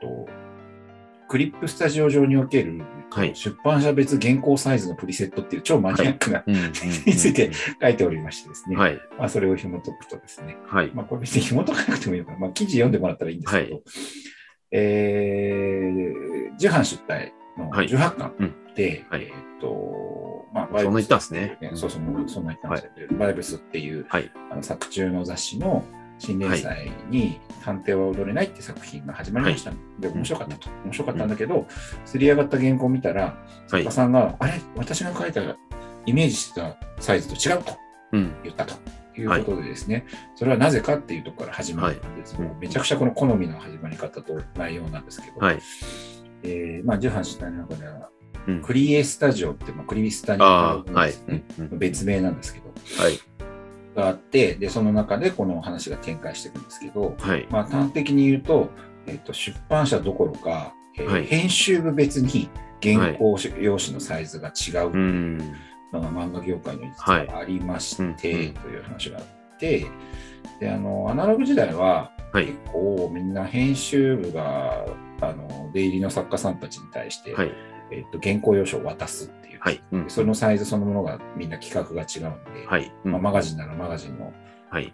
[0.00, 0.28] と、
[1.28, 3.34] クリップスタジオ上における、はい。
[3.34, 6.72] 出版社別原稿サイズのプリセットっていう超マニアックな、うんうんに
[7.14, 9.00] ついて書いておりましてですね、はい。
[9.18, 10.90] まあ、それを紐解くとですね、はい。
[10.94, 12.32] まあ、これ別に紐解かなくてもいいのか。
[12.32, 13.80] な、まあ、記事読んでもらったらいいんですけど、は
[14.72, 17.88] えー、重版出題のはい。
[17.88, 19.22] 18巻で、はい。
[19.22, 21.58] えっと、まあ、そんな言ったんですね。
[21.60, 24.30] バイブスそうそう、そんな言ったんですよ、バイブスっていう、はい。
[24.50, 25.84] あの作中の雑誌の
[26.18, 30.68] 新連載に探偵は踊れないって作品が始まりました、で、面白かったと。
[30.84, 31.66] 面白かったんだけど、
[32.04, 33.68] すり上がった原稿を見たら、はい。
[33.68, 33.90] 作家。
[33.90, 34.60] さんが、あれ？
[34.76, 35.42] 私が書いた
[36.06, 37.72] イメージしてたサイズと違うと
[38.12, 38.34] うん。
[38.42, 38.74] 言ったと。
[39.16, 42.50] いうことでですね、それはなぜかっていうところから始まるんです、はい。
[42.60, 45.58] めちゃくちゃこの好みの始まり方と内容なんですけど、はい。
[46.44, 48.10] えーまあ、重版主体の中では、
[48.46, 48.62] うん。
[48.62, 51.10] クリエスタジオって、まあ、クリスタにああ、はい。
[51.26, 51.78] ねうんうん。
[51.80, 52.68] 別名なんですけど、
[53.02, 53.18] はい。
[53.98, 57.46] があって、で、その中でこの話が展開していくんですけど、はい。
[57.50, 58.70] まあ、端的に言うと、
[59.06, 62.48] えっと出版社どころか、えーはい編集部別に
[62.82, 65.38] 原稿用紙のサイズが違ううん。
[65.92, 68.02] のが漫画業界に実はありまして、
[68.34, 69.24] はいという話があっ
[69.58, 69.86] て、
[70.60, 72.58] であのアナログ時代ははい結。
[72.72, 74.84] 構みんな編集部が
[75.20, 77.52] あの出入りの作家さんたちに対して、はい。
[77.90, 79.82] えっと、原稿用紙を渡すってはい。
[79.92, 82.92] うんでそのサイズそのものがみんな規格が違うんで、はい。
[83.04, 84.32] うんまあ、マガジンならマガジンの
[84.70, 84.92] はい。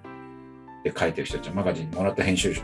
[0.85, 2.55] で書いてる人たちはマガジンにもらった編集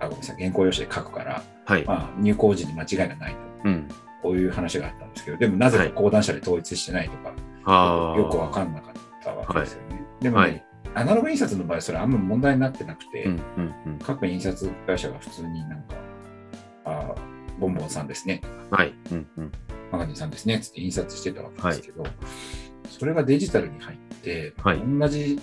[0.00, 1.84] あごめんなさい原稿用紙で書くから、はい。
[1.84, 3.88] まあ、入稿時に間違いがないとうん。
[4.22, 7.32] こういう話があったんですけどでもなぜか講談社で統一してないとか、
[7.64, 8.18] ああ。
[8.18, 10.02] よくわかんなかったわけですよね。
[10.20, 10.62] でもね、はい
[10.94, 13.32] アナログ印刷の場合それあんま問題になってなくて、うん。
[13.32, 13.74] うん。
[13.86, 13.98] うん。
[13.98, 15.94] 各印刷会社が普通になんか
[16.86, 17.14] あ
[17.60, 18.40] ボンボンさんですね
[18.70, 18.94] はい。
[19.12, 19.26] うん。
[19.36, 19.52] うん。
[19.92, 20.58] マガジンさんですね。
[20.60, 22.04] つって印刷してたわけですけど、
[22.88, 24.82] それがデジタルに入って、はい。
[24.86, 25.36] 同じ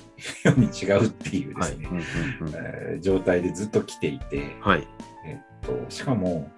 [0.43, 1.71] ように違うっていうではい。
[1.71, 4.87] すね、状態でずっと来ていて、はい。
[5.25, 6.51] えっと、しかも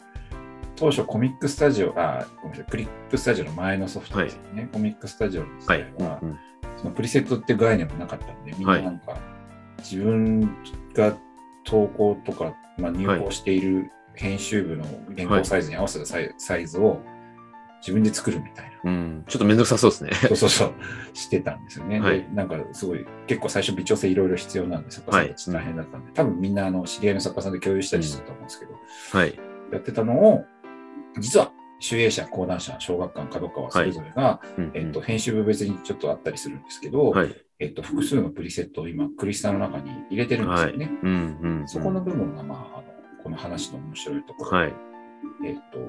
[0.76, 5.93] 当初コミックスタジオあごめんなさいクリップスタジオの前のソフトですよね、コミックスタジオの時はい。
[5.98, 6.08] 代。
[6.08, 6.38] は、うんうん。
[6.78, 9.17] そのプリセットって概念もなかったんでみんななんか、
[9.80, 10.41] 自分
[10.93, 11.15] が
[11.63, 17.02] 投稿とか、まあ、入稿している編集部の原稿サイズに合わせたサイ,、サイズを
[17.86, 18.91] 自分で作るみたいな。
[18.91, 19.24] うん。
[19.28, 20.12] ちょっとめんどくさそうですね。
[20.30, 20.74] そうそうそう、
[21.13, 22.00] してたんですよね。
[22.00, 28.74] はいでなんかすごい、結構最初微調整いろいろ必要なんで、作家さんたち大変だったんで、多分みんなあの知り合いの作家さんで共有したりしてたと思うんですけど、
[29.12, 29.39] はい。
[29.71, 30.45] やってたのを、
[31.19, 37.36] 実は、集英社、講談社、小学館、角川、それぞれが、うんえっと、編集部別にちょっとあったりするんですけど、はい。
[37.60, 40.89] えっと、複数のプリセットを今、クリスタの中に入れてるんですよね。
[41.04, 41.39] うん。
[41.41, 41.67] うん。
[41.67, 42.84] そこの部分が、まあ、あの
[43.24, 44.74] この話の面白いところ、はい。
[45.45, 45.80] えっと、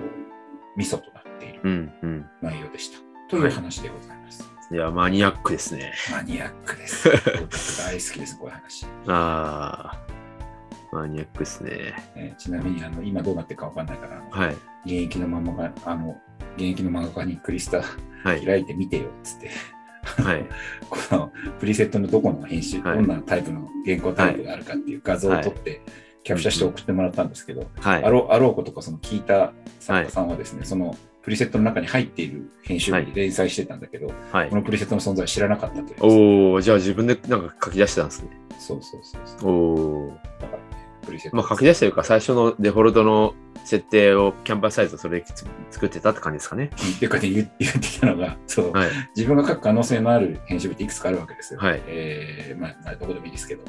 [0.77, 1.93] ミソとなっているうん。
[2.03, 2.27] うん。
[2.43, 2.99] 内容でした。
[3.29, 4.51] という話でございます。
[4.71, 5.93] いや、マニアックですね。
[6.11, 7.09] マニアックです。
[7.41, 8.87] 僕大好きです、こういう話。
[9.07, 10.07] ああ。
[10.93, 11.95] マニアックですね。
[12.15, 14.55] えーちなみにあの、今どうなってるかわかんないから、はい。
[14.85, 16.21] 現役のままが、あの、
[16.57, 17.83] 現役の漫画家にクリスタ
[18.25, 18.45] はい。
[18.45, 19.51] 開いてみてよっつって、
[20.23, 20.45] はい。
[20.91, 25.81] このプリセットのどこの編集、はいどんなタイプの原稿タイプがあるかっていう画像を撮って、
[26.27, 28.11] キャプチャーして送ってもらったんですけど、はいあ。
[28.11, 34.57] ろうあろうことかその聞いた作家さんはですね、そのプリセットの中に入っている編集部で連載してたんだけど、はいこ。
[34.57, 36.51] のプリセットの存在を知らなかったという。
[36.53, 38.31] おおじゃあ自分でなんか書き出してたんですね。
[38.59, 39.51] そうそうそうそう。
[39.51, 39.55] お
[40.09, 40.65] おだからね、
[41.07, 41.37] プリセット。
[41.37, 45.27] まあ書き出してるか、最初のデフォルトの設定をキャンバスサイズをそれで
[45.71, 46.71] 作ってたって感じですかね。
[46.75, 48.91] っていうかね、言言ってきたのが、そう、はい。
[49.17, 51.61] 自分が書く可能性のある編集部っていくつかあるわけですよ。
[51.61, 53.65] はいえーまあ、どこでもいいですけど。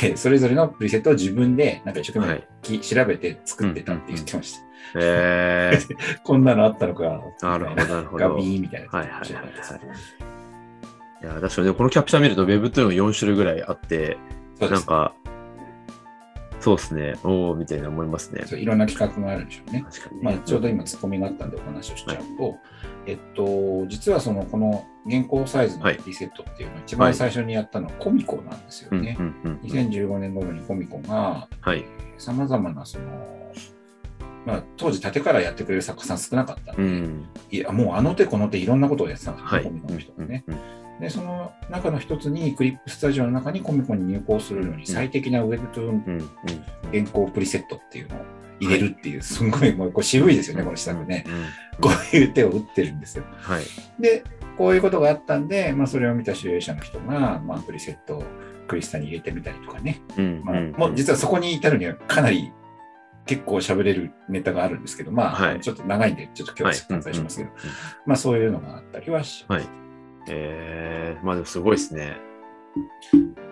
[0.00, 4.66] で、それぞれのプリセットを自分で、なんか一生懸はい調べて作ってたって言ってました。
[4.96, 7.04] えー、 こんなのあったのか。
[7.42, 8.28] なるほど、なるほど。
[8.28, 8.98] ガビーンみたいな。
[8.98, 10.46] はいはいはいはい
[11.22, 14.18] いや、確かにね、このキャプチャー見ると Webtoon が4種類ぐらいあって、
[14.60, 15.14] なんか、
[16.66, 18.44] そうですね、おおみたいな思いますね。
[18.58, 19.86] いろんな企画があるんでしょうね。
[19.88, 20.22] 確かにね。
[20.24, 22.56] まあ、ちょうど今、ツッコミがあったんでお話をしちゃうと、
[23.06, 29.22] えっと、実はその、この原稿サイズのはいリセットっていうのは、一番最初にやったのはコミコなんですようんねう。
[29.22, 29.60] んうん。
[29.62, 31.84] 2015年頃にコミコが、はい。
[32.18, 33.04] さまざまなその、
[34.44, 37.26] まあ、当時、縦からやってくれる作家さん少なかったんで、うん。
[37.52, 39.62] いや、もうあの手この手いろんなことをやってたんですよ、はい。
[39.62, 40.42] コミコの人がね。
[40.48, 40.60] うんうん
[41.00, 46.30] で、その中の一つに、クリップスタジオの中にコミコに入稿するのに最適なウェブトゥーン
[46.92, 48.18] 原稿プリセットっていうのを
[48.60, 51.24] 入れるっていう、すんごい、もうこれ渋いですよね、この施策ね。
[51.80, 53.24] こういう手を打ってるんですよ。
[53.42, 53.62] はい。
[54.00, 54.24] で、
[54.56, 58.24] こういうことがあったんで、まあ、それを見た集英者の人が、まあ、プリセットを
[58.66, 60.00] クリスタに入れてみたりとかね。
[60.16, 62.52] うんまあ、もう実はそこに至るにはかなり
[63.26, 65.60] 結構喋れるネタがあるんですけど、まあ、はい。
[65.60, 67.50] ちょっと長いんで、ちょっと今日は割愛しますけど、
[68.06, 69.68] まあ、そういうのがあったりはします。
[70.28, 72.16] えー、まあでもすごいですね。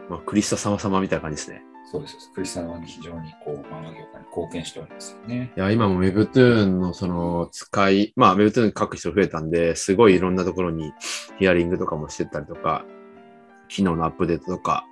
[0.08, 1.62] まあ、クリスタ様様みたいな感じですね。
[1.90, 2.30] そうです。
[2.34, 5.52] クリスタンは非常にこう漫画業界に貢献しておりますよね。
[5.56, 10.92] いや、今も Webtoon のその使い、まあ Webtoon 書く人増えたんで、すごいいろんなところに
[11.38, 12.84] ヒアリングとかもしてたりとか、
[13.68, 14.86] 機能のアップデートとか、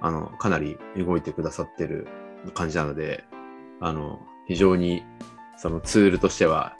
[0.00, 2.08] あの、かなり動いてくださってる
[2.54, 3.24] 感じなので、
[3.80, 5.04] あの、非常に
[5.56, 6.76] そのツールとしては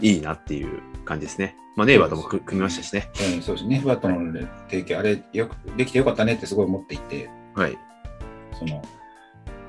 [0.00, 1.56] いいなっていう感じですね。
[1.76, 3.10] まあ、ネイバーともく組みましたしね。
[3.34, 3.78] うん、そうですね。
[3.78, 4.16] ふわっとの
[4.68, 7.78] 提携、あれよくできてよかったねってすごい思っていて、はい。
[8.58, 8.82] その、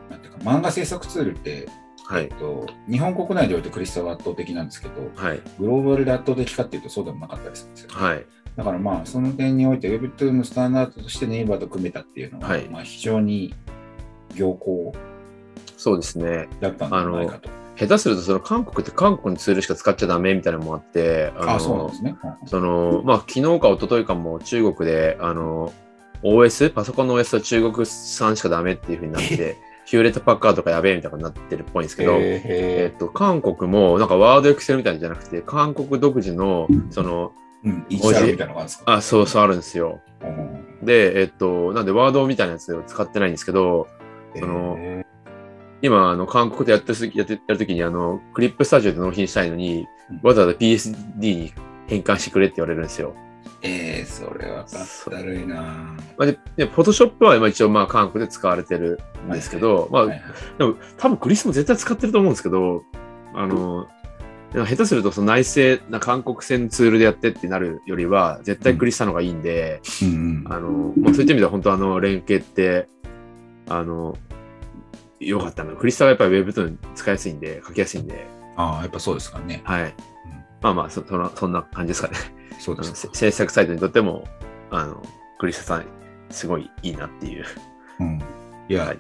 [0.10, 1.68] なんていうか、漫画制作ツールって、
[2.06, 2.34] はいえっ。
[2.36, 5.42] と、日本国内でおいてクリスタは圧倒的なんですけど、はい。
[5.60, 8.26] グローバルで圧倒的かっていうとそうでもなかったりするんですよ、はい。
[8.56, 13.54] だからまあ、その点において Webtoon のスタンダードとしてネイバーと組めたっていうのは、はいまあ非常に
[14.36, 14.94] 良好
[15.78, 16.48] そうですね。
[16.60, 17.50] だったんじゃないかと。
[17.80, 22.16] 下手すると、その韓国って韓国のツールしか使っちゃダメみたいなのもあって、あのそうなんですね。
[22.42, 25.72] うんその、まあ、昨日か一昨日かも中国で、あの、
[26.24, 32.42] OS、パソコンの OS は中国産しかダメっていうふうになって、ヒューレット・パッカードとかやべえみたいになってるっぽいんですけど、え
[32.92, 37.32] えっと、韓国も、なんかワードエクセルみたいなんじゃなくて、韓国独自の、その、
[37.63, 38.94] うん、一社みたいなのがあるんですか？
[38.94, 40.00] あ、そうそうあるんですよ。
[40.22, 40.26] う
[40.84, 40.86] ん。
[40.86, 43.88] で、えっと、なんでワードみたいなやつを使ってないんですけど、
[44.36, 45.06] そのえ
[45.82, 51.54] 今、あの、韓国でやってるやってやるときに、あの、クリップスタジオで納品したいのにうん、わざわざ PSD に
[51.88, 53.13] 変換してくれって言われるんですよ。
[53.62, 55.56] えーそれはかったるいな。
[55.56, 60.22] まあ、で、でフォトショップは今一応まあ韓国で使われてるんですけど、まあ、はいはい。
[60.58, 62.84] でも多分クリスも絶対使ってると思うんですけど、
[63.34, 63.88] あの、
[64.54, 70.54] 下手するとその内製な韓国製のツールでやってってなるよりは、絶対クリスたのがいいんで、うんうん。
[70.54, 72.88] あの、まあ、そういった意味では本当あの、連携って、
[73.70, 74.18] あの、
[75.19, 75.73] 良かったな。
[75.73, 79.62] クリスタはやっぱり Web と使いやすいんで、書きやすいんで、ああ、やっぱそうですかね。
[79.63, 79.93] はい。
[80.62, 82.15] まあまあそ、そのそんな感じですかね。
[82.60, 84.27] そうです制作サイトにとっても、
[84.71, 85.03] あの、
[85.38, 85.86] クリスタさん、
[86.30, 87.45] すごいいいなっていう
[87.99, 88.21] うん。
[88.69, 88.97] いや、ね。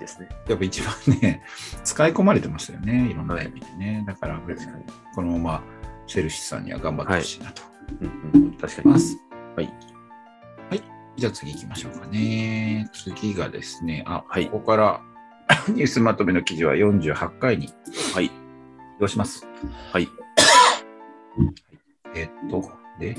[0.47, 1.43] やっぱ一番ね、
[1.83, 4.03] 使い込まれてましたよね、いろんな意味でね。
[4.07, 4.39] だから。
[5.15, 5.63] このまま
[6.07, 7.63] セルシスさんには頑張ってほしいなと
[8.33, 8.91] うんうん、確かに。
[8.93, 8.99] は
[9.63, 9.65] い。
[10.69, 10.83] はい。
[11.17, 12.89] じゃあ次行きましょうかね。
[12.93, 15.01] 次がですね、あ、はいここから
[15.69, 17.73] ニュースまとめの記事は48回に
[18.13, 18.25] はい。
[18.25, 18.31] 移
[18.99, 19.47] 動します。
[19.91, 20.07] はい。
[22.15, 23.15] えっと、で、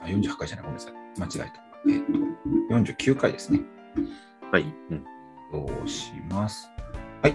[0.00, 0.92] あ、48回じゃない、ごめんなさい。
[1.18, 1.70] 間違えた。
[1.88, 2.00] えっ
[2.98, 3.60] と、49回ですね。
[4.50, 4.62] はい。
[4.90, 5.04] うん。
[5.52, 6.68] どうします。
[7.22, 7.34] はい。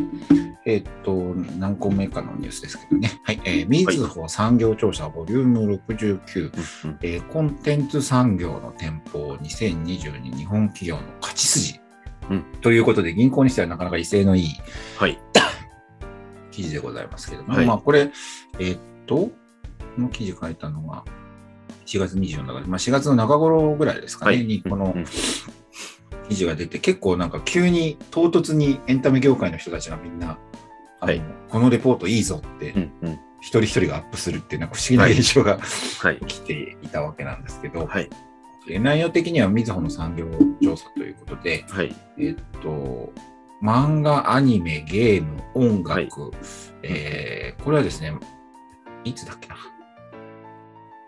[0.66, 1.14] えっと、
[1.60, 3.22] 何個目かのニュースですけどね。
[3.24, 3.42] はい。
[3.46, 6.52] えー、みずほ産業調査ボリューム69、
[6.84, 11.80] うんうんえーコンテンツ産業の店舗2022日本企業の勝ち筋。
[12.30, 14.48] うんということで、銀行にしてはなかなか威勢のいい
[14.98, 15.20] はい。
[16.52, 18.12] 記事でございますけども、はいまあこれ、
[18.60, 19.32] えーっと、こ
[19.98, 21.04] の記事書いたのが
[21.86, 24.96] 4月24だから、まあ、4月の中頃ぐらいですかね、はいにこの
[26.30, 30.38] 記事が出て、結構なんか急に唐突にエンタメ業界の人たちがみんな、
[31.00, 33.20] はいこのレポートいいぞってうんうん。
[33.42, 35.60] 一人一人がアップするっていうなんか不思議な現象が
[36.02, 36.20] はい。
[36.28, 38.10] 起きていたわけなんですけど、はい。
[38.68, 40.26] で内容的にはみずほの産業
[40.64, 41.96] 調査ということで、はい。
[42.18, 43.14] えっと、
[43.62, 46.10] 漫画、アニメ、ゲーム、音楽、はい
[46.84, 48.14] えーこれはですね、
[49.04, 49.56] いつだっけな？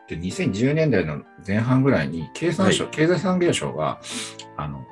[0.08, 4.00] で2010年代の前半ぐらいに経産省、は経済産業省が、
[4.56, 4.86] あの、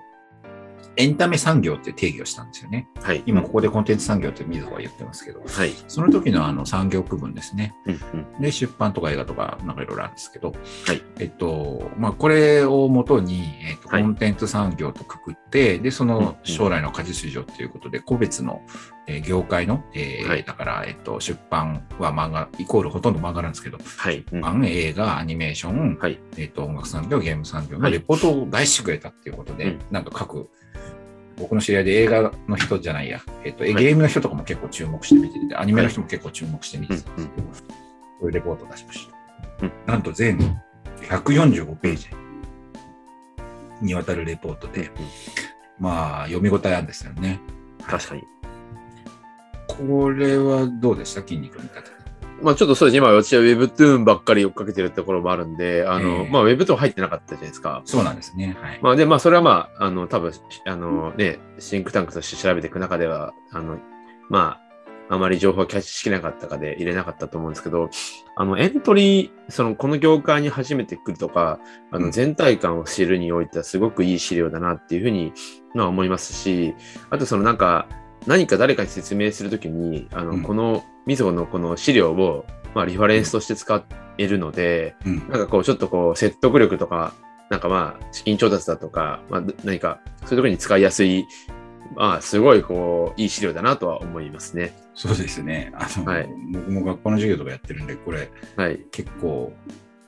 [0.98, 2.88] エンタメ産業って定義をしたんですよね。
[3.02, 3.24] はい。
[3.26, 5.74] 今ここでコンテンツ産業ってみずほは言ってますけど、はい。
[5.88, 7.76] その時のあの産業区分ですね。
[7.86, 8.00] うん
[8.36, 8.42] うん。
[8.42, 10.54] で、出版とか映画とか、なんかいろいろあるんですけど、
[10.86, 11.02] はい。
[11.20, 18.62] えっと、まあ、これをもとに、えっと、はいコンテンツ産業とくくって、で、そうんの将来の価値市場ということで、個別の、
[19.08, 24.26] えー業界の、えーはいだから、えっと、出版は漫画、イコールほとんど漫画なんですけど、はい。
[24.32, 26.20] うん漫画、映画、アニメーション、はい。
[26.38, 30.50] えっと、音楽産業、ゲーム産業のはいレポートを出してくれたっていうことで、うんなんか各、
[31.38, 37.54] 僕の知り合いで映画の人じゃないや、えっと、ゲームの人とかも結構注目して見てて、アニメの人も結構注目して見てたんですけど、こ
[38.22, 39.08] ういうレポートを出しまし
[39.60, 39.66] た。
[39.66, 39.72] うん。
[39.86, 40.38] なんと全
[41.02, 42.08] 145ページ
[43.82, 44.90] にわたるレポートで、
[45.78, 47.40] まあ、読み応えあるんですよね。
[47.86, 48.24] 確かに。
[49.68, 51.22] これはどうでした？
[51.22, 51.82] 筋肉見た
[52.42, 52.98] まあちょっとそうですね。
[52.98, 57.82] 今私は Webtoon ばっかり追っかけてるところもあるんで、あの、ええまあ Webtoon 入ってなかったじゃないですか。
[57.86, 58.58] そうなんですね。
[58.62, 58.80] はい。
[58.82, 60.32] まあで、まあそれはまあ、あの、多分、
[60.66, 63.78] あのね、シンクタンクとして調べていく中では、あの、
[64.30, 64.66] まあ、
[65.08, 67.90] あまり情報をキャッチしきれなかったかで入れなかったと思うんですけど、
[68.36, 71.60] あの、エントリー、その、この業界に初めて来るとか、
[71.92, 75.34] あの、うん全体感を知るにおいてはすごくいい資料だなっていうふうに、
[75.74, 76.74] まあ思いますし、
[77.10, 77.88] あとそのなんか、
[78.28, 83.86] 何か誰かに説明するときに、あの、うんこの、みずほのこの資料を、まあ、リファレンスとして使
[84.18, 85.18] えるので、うん。
[85.20, 87.14] なんかこう、ちょっとこう、説得力とか、
[87.50, 91.28] なんかまあ、資金調達だとか、まあ、何か、そういうところに使いやすい、
[91.96, 94.76] まあ、すごいこう、いい資料だなとは思いますね。
[94.96, 95.72] そうですね。
[95.76, 98.80] あの、はい僕も学校の授業とかやってるんで、これはい。
[98.92, 99.54] 結構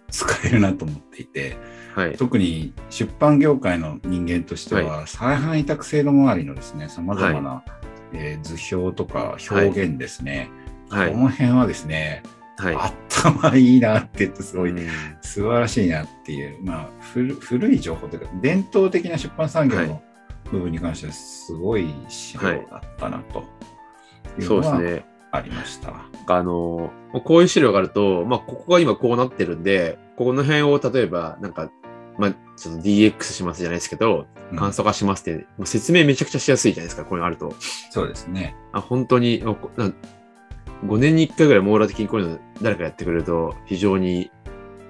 [0.09, 1.57] 使えるなと思っていて、
[1.93, 2.15] はい。
[2.15, 7.63] 特に出版業界の人間としては、再販委託制度周りのですね、様々な、
[8.13, 10.49] えー図表とか表現ですね、
[10.89, 11.11] はい。
[11.11, 12.23] この辺はですね、
[12.57, 12.75] はい。
[12.75, 14.89] 頭いいなって言ってすごい、うん
[15.21, 20.01] 素晴らしいなっていう、まあ、古古い情報というか、伝統的な出版産業はの
[20.51, 23.43] 部分に関しては、すごい資料だったなと
[24.39, 25.05] いうそうのはですね。
[25.31, 25.93] ありました。
[26.27, 26.91] あの、
[27.25, 31.69] こういう資料があると、まあ、ここが今こうなってるんで、この辺を例えば、なんか、
[32.17, 37.53] まあ、ちょっと DX しますじゃないですけど、うん簡素化しますって、もう説明めちゃくちゃしやすいじゃないですか、こういうのあると。
[37.91, 38.55] そうですね。
[38.71, 39.91] あ本当に、おな
[40.85, 44.31] 5年に1回ぐらい網羅的にこういうの誰かやってくれると、非常に、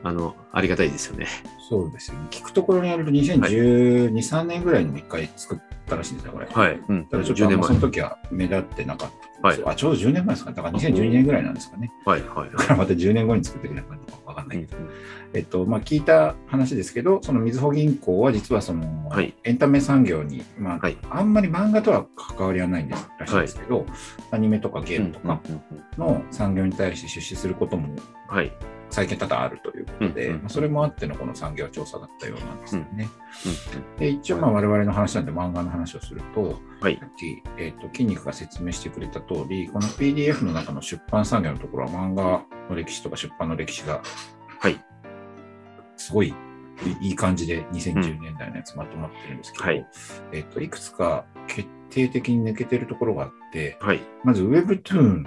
[0.03, 1.27] あの、ありがたいですよね。
[1.69, 2.27] そうですよね。
[2.29, 6.47] 聞くところによると2012、3年ぐらいにも1回作ったらしいんですよ、これ。
[6.49, 6.79] はい。
[6.87, 7.05] うん。
[7.07, 7.79] ただちょっとあん10年前まその。
[7.79, 9.09] 時は目立ってなかっ
[9.41, 9.47] た。
[9.47, 10.51] はいあ、ちょうど10年前ですか。
[10.51, 11.91] だから2012年ぐらいなんですかね。
[12.05, 12.21] はい。
[12.21, 12.51] はい。
[12.51, 14.81] だからまた10年後に作ってくれなかったのかわかんないうんけど。
[15.33, 23.85] えっと、まあ、聞いた話ですけど、そのみずほ銀行は実はその、はいエンタメ産業に、まあ、はいあんまり漫画とは関わりはないんですらしいんですけど、
[24.31, 25.39] アニメとかゲームとか
[25.97, 27.95] の産業に対して出資することも
[28.27, 28.51] はい。
[28.89, 33.09] 最近多々あるということで、まあそれもあってのこの産業調査だったようなんですよね。
[33.75, 37.05] うんで一応まあ我々の話なんで漫画の話をすると、はいさ。
[37.05, 44.01] っき、えー、と筋肉が説明してくれた通り、この PDF の中の出版産業のところは漫画の歴史とか出版の歴史が
[44.59, 44.79] はい。
[46.07, 46.33] すごい
[47.01, 49.87] いいい感じで2010年代のやつまとまってるんですけど、はい
[50.31, 54.01] えっといくつか決定的に抜けてるところがあって、はい。
[54.23, 55.23] まず Webtoon、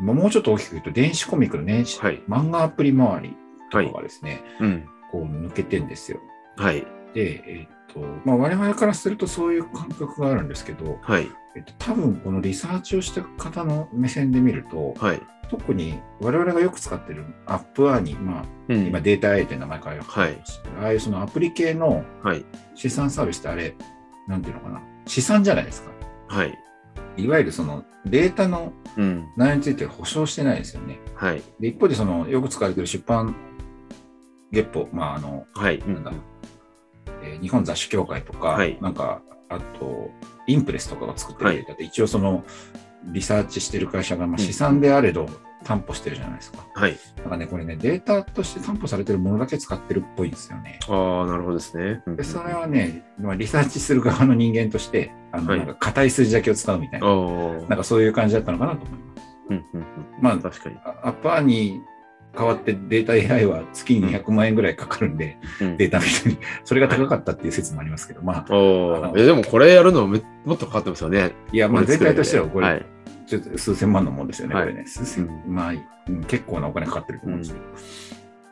[0.00, 2.22] まあもうちょっと大きく言うと電子コミックの電子、はい。
[2.28, 3.36] 漫画アプリ周り
[3.70, 4.88] とはいかがですね、うん。
[5.12, 6.20] こう抜けてんですよ。
[6.56, 6.86] はい。
[7.12, 11.28] で、えっとまあ、我々からするとそういう感覚があるんですけど、はい。
[11.56, 15.20] えっと、多分このリサーチをした方の目線で見ると、はい。
[15.48, 22.44] 特に我々がよく使ってるアップアーニー、まあ、うん今データ A って名前変えようと思いますけどああいうそのアプリ系のはい。
[22.76, 23.74] 資産サービスってあれ、
[24.28, 25.90] なんていうのかな、資産じゃないですか。
[26.28, 26.56] はい。
[27.16, 29.28] いわゆるそのデータのうん。
[29.36, 31.00] 内容について保証してないですよね。
[31.14, 31.42] はい。
[31.58, 33.34] で一方でそのよく使われてる出版
[34.52, 35.80] 月報、まああのはい。
[35.80, 36.12] なんだ
[37.24, 40.10] えー日本雑誌協会とか、はいなんかあと
[40.46, 42.44] インプレスとかが作ってるデータって、一応その
[43.04, 45.28] リサーチしてる会社がまあうん資産であれど
[45.64, 46.66] 担保してるじゃないですか。
[46.74, 46.96] はい。
[47.16, 50.78] だからね、これね、データとして担保されてるものだけ使ってるっぽいんですよね。
[50.88, 52.02] ああ、なるほどですね。
[52.06, 57.14] うんで、それはね、まあ、リサーチする側の人間として、あの、はいなんか硬い数字だけを使うみたいな、ああ。
[57.68, 59.10] なんかそういう感じだったのかなと思います。
[59.50, 59.86] うんうんうん。
[60.22, 60.76] まあ確かに。
[60.84, 61.82] あアッパーに
[62.36, 65.76] 代わってデータ AI は月に200万円ぐらいかかるんで、うん。
[65.76, 71.32] データの人に、それが高かったっていう説もありますけど、まあ、おえでもこれやるのめもっとかかってますよね。
[71.52, 72.86] いや、まあ、全体としてはこれ、はい。
[73.26, 74.64] ちょっと数千万のもんですよね、はい。
[74.64, 74.86] これね。
[74.86, 75.54] 数千、うん。
[75.54, 77.64] まあ、うん結構なお金かかってると思うんですけど。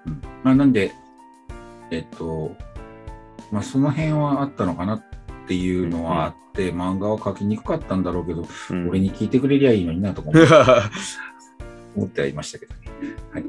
[0.06, 0.22] うん。
[0.44, 0.92] まあ、なんで、
[1.90, 2.54] えっと、
[3.50, 5.04] まあ、その辺はあったのかなっ
[5.46, 8.88] ていうのはあって、漫画は描きにくかったんだろうけど、うん。
[8.88, 10.50] 俺に聞いてくれりゃいいのになとか思って
[11.98, 12.80] 思ってはいましたけどね。
[13.32, 13.44] はい、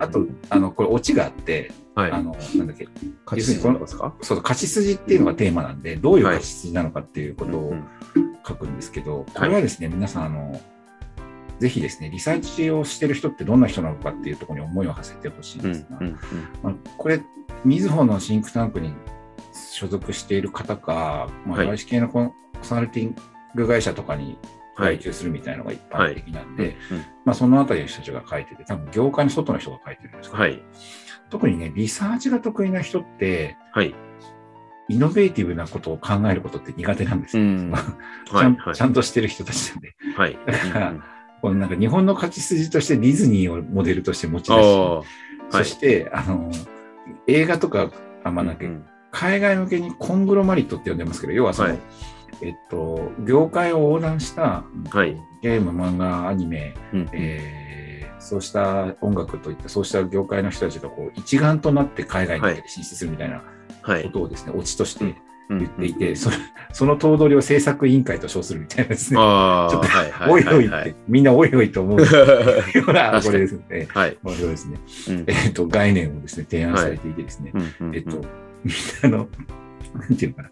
[0.00, 2.10] あと、あの、これ、オチがあって、はい。
[2.10, 2.88] あの、なんだっけ、
[3.24, 4.14] 勝ち筋ですか？
[4.20, 7.84] そう、勝ち筋っていうのがテーマなんで、どういう勝ち筋なのかっていうことをうん
[8.46, 10.60] 書くんですけど、これはですね、皆さん、あの、
[11.58, 16.18] ぜひですね、リサーチをしてる人ってどんな人なのかっていうところに思いを馳せてほしいんうんですが、うんうん。
[16.62, 17.20] まあ、これ、
[17.64, 18.92] みずほのシンクタンクに
[19.74, 21.66] 所属している方か、まあ、はい。
[21.66, 23.16] 外資系のコンサルティン
[23.54, 24.38] グ会社とかに
[24.76, 30.62] はい外注するみたいなのが一般的なんで、うんまあ、そのあたりの人たちが書いてて、多分業界の外の人が書いてるんですけど、はい。
[31.30, 33.94] 特にね、リサーチが得意な人って、はい。
[34.88, 37.42] イノベーティブなことを考えることって苦手なんですよ。
[37.42, 37.72] うん。
[38.26, 38.80] ちはい。
[38.80, 39.96] ゃんとしてる人たちなんで。
[40.16, 40.38] はい。
[40.46, 41.02] だからうん
[41.42, 45.06] このなんか日本の勝ち筋としてディズニーをモデルとして持ち出し、
[45.50, 46.50] そして、あの、
[47.26, 47.90] 映画とか、
[48.24, 51.78] あまあ、なんかうん海外向けにコングロマリットって呼んでますけど、要はその、はい
[52.42, 57.66] えっと、業界を横断した、はいゲーム、漫画、アニメ、うんえー
[58.18, 63.42] そうした音楽といった、そうした業界の人たちがこう一丸となって海外に進出するみたいな
[63.82, 64.02] はい。
[64.02, 66.30] ことをですね、オチとして言言っていて、そ
[66.84, 69.16] の頭取を制作委員会と称するみたいなですね。
[69.16, 70.96] ちょっとはいはいおいおいって、はい。
[71.06, 72.06] みんなおいおいと思うよ
[72.88, 74.18] うな、 これですね、はい。
[74.24, 74.78] 面白いですね。
[75.08, 77.52] うんえっと、概念をですね、提案されていてですね、
[77.92, 78.22] えっと、
[78.64, 79.28] みんなの、
[79.94, 80.50] なんていうのかな、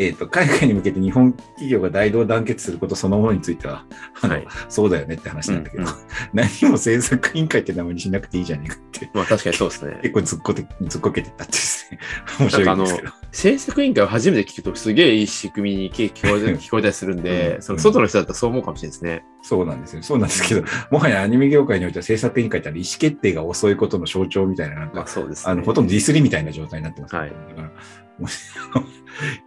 [0.00, 3.84] えっと、海外に向けて日本企業が大同団結することそのものについては、
[4.22, 4.46] あのはい。
[4.70, 5.94] そうだよねって話なんだけど、うんうん。
[6.32, 9.98] 何も政策委員会って名前にしなくていいじゃねえかって、まあ確かにそうですね。
[10.02, 11.58] 結構ずっこてずっこけてたって
[12.38, 13.12] 面白いんですけど。
[13.30, 19.24] 政策委員会を初めて聞くとすげえいい仕組みに聞こえ 聞こえたりするんで、うんその外の人だったらそう思うかもしれないですね。
[19.42, 20.02] そうなんですよ。
[20.02, 25.52] そうなんですけど、もはやアニメ業界においては政策委員会って意思決定が遅いことの象徴みたいな、なんかまあ、そうです、ね。
[25.52, 27.70] あの、ほとんどディスりみたいな状態になってます、はいだから、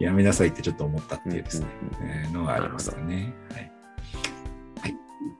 [0.00, 1.66] やめなさいってちょっと思ったっていうですね、
[2.00, 3.34] うんえーのがありますかね。
[3.52, 3.72] はい。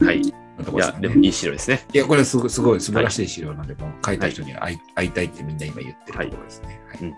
[0.01, 0.21] はい。
[0.21, 1.85] いのとこですか、ねやでもいい資料ですね。
[1.93, 6.81] いや、これすごい、すごい素晴らしい資料なんで、もう書いた人には会い,、会いたいってみんな今言ってるところですね。
[6.89, 6.99] はい。
[7.01, 7.11] うん。
[7.11, 7.17] は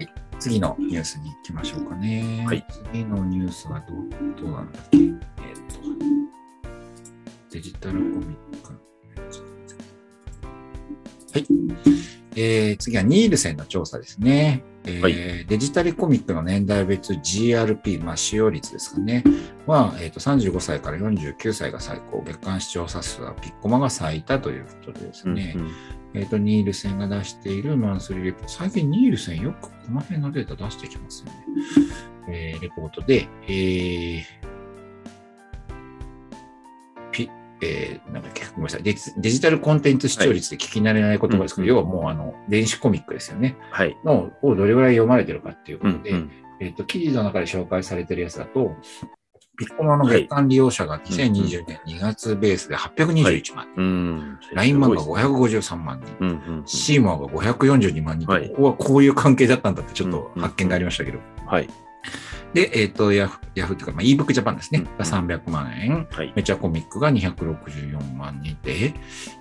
[0.00, 0.08] い。
[0.38, 2.44] 次のニュースに行きましょうかね。
[2.46, 2.66] はい。
[2.90, 3.98] 次のニュースはどう
[4.40, 4.98] どうなんだっけ？
[4.98, 5.14] えっ、と、
[7.50, 8.72] デジタルコミック
[11.32, 11.46] はい。
[12.34, 14.62] えー、次はニールセンの調査ですね。
[14.84, 15.14] えーはい
[15.46, 19.22] デジタルコミックの年代別 GRP、まあ、使用率ですかね。
[19.66, 25.70] は、えー、と35歳から49歳が最高、月間視聴者数はピッコマが最多ということでですね、うんうん
[26.14, 28.48] えっ、と、ニールセンが出しているマンスリーレポート。
[28.48, 31.32] 最近ニールセンよくこの辺のデータ出してきますよね。
[32.28, 34.51] えーレポートで、えー
[37.62, 39.12] えーなんだっけ、ごめんなさいデジ。
[39.16, 43.56] デジタルコンテンツ視聴率で聞き慣れない言葉ですけど、はい要はもうあの、電子コミックですよね。
[43.70, 43.96] はい。
[44.04, 48.76] のをどれぐらい読まれてるかっていうことで、うんうんえっ、と、記事の中で紹介されてるやつだと、
[49.56, 54.38] ピッコマの月間利用者が2020年2月ベースで821万人、うん。
[54.52, 56.66] LINE 漫画すごい553万人、うんうんうん。
[56.66, 61.18] シーマーが542万人、はいここはこういう関係だったんだってちょっと発見がありましたけど。
[61.46, 61.68] はい。
[62.54, 64.80] で、えっ、と、ヤフヤフーっていうか、まあ、ebook ジャパンですね。
[64.80, 66.06] うんが300万円。
[66.10, 66.32] はい。
[66.36, 68.94] メチャコミックが264万人で、え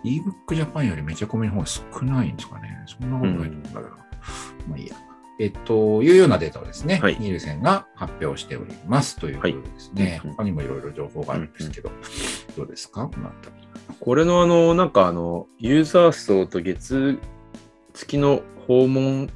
[0.06, 2.84] ebook ジャパンよりメチャコミの方が少ないんですかね。
[2.86, 3.82] そんなことないと思うんだけど。
[4.68, 4.96] まあいいや。
[5.40, 10.04] えっと、いうようなデータをですね、はいニールセンが発表しておりますということですね。
[10.04, 11.90] はいうん他にもいろいろ情報があるんですけど、
[12.56, 13.08] どうですか？
[13.08, 13.56] このあたり。
[14.00, 17.20] これのあの、なんかあの、ユーザー層と月、
[17.94, 19.30] 月の訪問、うん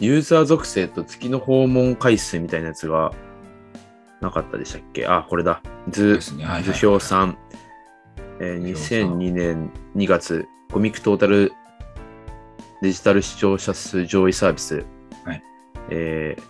[0.00, 3.12] ユーザー属性と月の訪問回数みたいなやつが
[4.20, 5.06] なかったでしたっけ？
[5.06, 5.62] あ、これだ。
[5.88, 6.44] 図ね。
[6.44, 7.34] はいはい図表3。
[8.40, 11.52] えー図表2002年2月、コミックトータル
[12.82, 14.84] デジタル視聴者数上位サービス。
[15.24, 15.42] はい
[15.90, 16.42] えー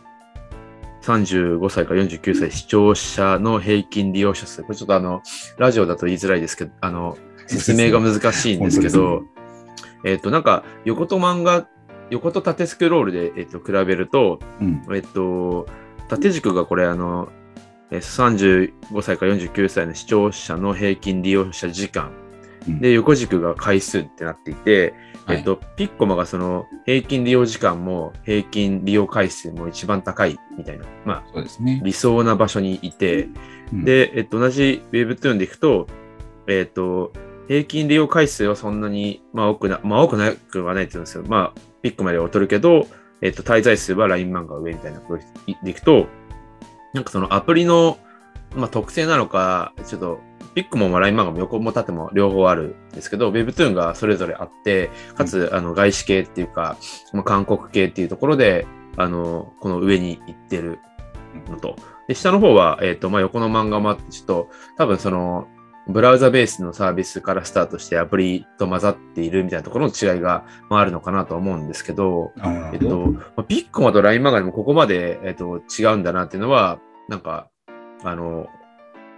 [1.03, 4.63] 35歳から49歳視聴者の平均利用者数。
[4.63, 5.23] これちょっとあの、
[5.57, 7.17] ラジオだと言いづらいですけど、あの、
[7.47, 9.25] 説明が難しいんですけど、
[10.05, 11.67] えっ、と、なんか、横と漫画、
[12.11, 14.83] 横と縦スクロールで、えっ、と、比べると、うん。
[14.95, 15.67] えっと、
[16.09, 17.29] 縦軸がこれ、あの、
[17.91, 22.13] えー35歳から49歳の視聴者の平均利用者時間。
[22.15, 24.95] うんで、横軸が回数ってなっていて、
[25.25, 31.81] はいえっと、ピッコマがその平均利用時間も平均利用回数も一番高いみたいな、まあ、そうですね。
[31.85, 33.29] 理想な場所にいて、
[33.73, 35.87] うん、で、えっと、同じ Webtoon でいくと、
[36.47, 37.13] えっと、
[37.49, 41.25] 平均利用回数はそんなに、まあ、多くな、まあ、多くなくはないって言うんですよ。
[41.27, 42.87] まあ、ピッコまで劣るけど、
[43.23, 45.23] えっと、滞在数は LINE 漫画上みたいなこと
[45.65, 46.07] でいくと、
[46.95, 47.99] なんかそのアプリの、
[48.55, 50.21] まあ、特性なのか、ちょっと、
[50.55, 56.77] ピックモンは LINE 漫画も横も縦も両方あるんですけど、Webtoon がそれぞれあって、かつ、あの、外資系っていうか、
[57.13, 58.67] まあ、韓国系っていうところで、
[58.97, 60.81] あの、この上に行ってる
[61.49, 61.77] のと、
[62.09, 65.47] で、下の方は、えっ、と、まあ、横の漫画もあって、ちょっと、多分その、
[65.91, 72.33] ブラウザベースのサービスからスタートしてアプリと混ざっているみたいなところの違いが、まあ、あるのかなと思うんですけど、
[72.73, 77.49] えっと、まあピッコマと LINE 漫画でもここまで、えっと、違うんだなっていうのは、なんか、
[78.05, 78.47] あの、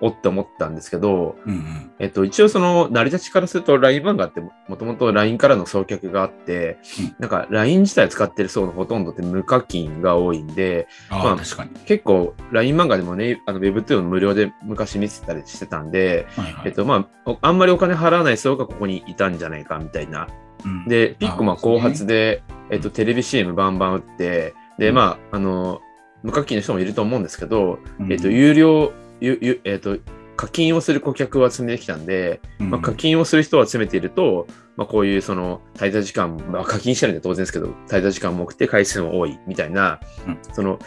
[0.02, 1.90] おって思ったんですけど、うんうん。
[2.00, 11.70] えっと、一応その、成り立ちからすると LINE 漫画ってもともと LINE からの送客があって、うんなんか LINE 自体使ってる層のほとんどって無課金が多いんで、まあ確かに。
[11.86, 16.62] 結構 LINE 漫画でもね、あの Webtoon 無料で昔見てたりしてたんで、はいはい。
[16.66, 20.26] えっとまあ、おあんまりお金払わない層がここにいたんじゃないかみたいな。
[20.64, 25.80] うんで、ピッコマ後発で、えっと、テレビ CM バンバン打って、で、うんまあ、あの、
[26.22, 28.92] 無課金の人もいると思うんですけど、うんえっと、有料、
[29.22, 29.98] ゆゆえっと、
[30.36, 40.38] 課金をする顧客を集めてきたんで、まあ、課金をする人を集めていると、まあ、こういうその滞在時間、まあ、課金してるんで当然ですけど、滞在時間も多くて回数も多いみたいな、うん。
[40.52, 40.80] その、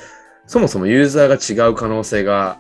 [0.48, 2.60] そもそもユーザーが違う可能性が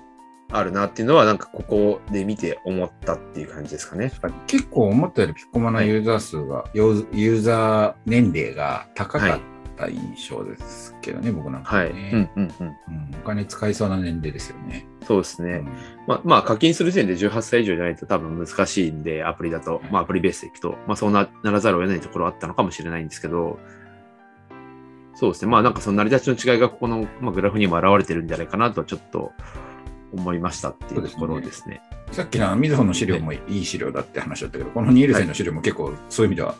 [0.49, 4.13] あるなっていうのは、なんかここで見て思ったっていう感じですかね。
[4.47, 9.39] 結構思ったよりピッコマのユーザー数が、ユーユーザー年齢が高かっ
[9.77, 11.93] た印象ですけどね、僕なんかはい。
[11.93, 12.67] ね、うんうんうん。
[12.67, 14.85] うんお金使いそうな年齢ですよね。
[15.07, 15.51] そうですね。
[15.51, 15.65] うん
[16.07, 23.59] まあ、まあ、課金する時点で18歳以上じゃないと多分難しいんで、アプリだと、まあ、アプリベースでいくと、まあ、そうなならざるを得ないところはあったのかもしれないんですけど、
[25.15, 25.51] そうですね。
[25.51, 29.31] まあ、なんかその成り立ちの違いがここの、まあ、グラフにも表れてるんじゃないかなとはちょっと
[30.13, 31.81] 思いましたっていうところですね。
[32.11, 36.55] さっきのみずほの資料もいい資料だって話だったけど、このニールセンの資料も結構そういう意味では、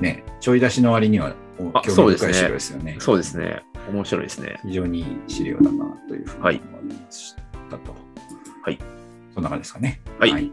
[0.00, 1.34] ね、ちょい出しの割には
[1.74, 2.96] あ興味深い資料ですよね。
[3.00, 3.62] そうですね。
[3.90, 4.60] 面白いですね。
[4.64, 7.34] 非常にいい資料だなというふうに思いまし
[7.70, 7.94] たと。
[8.62, 8.78] はい。
[9.34, 10.00] そんな感じですかね。
[10.18, 10.52] はいえー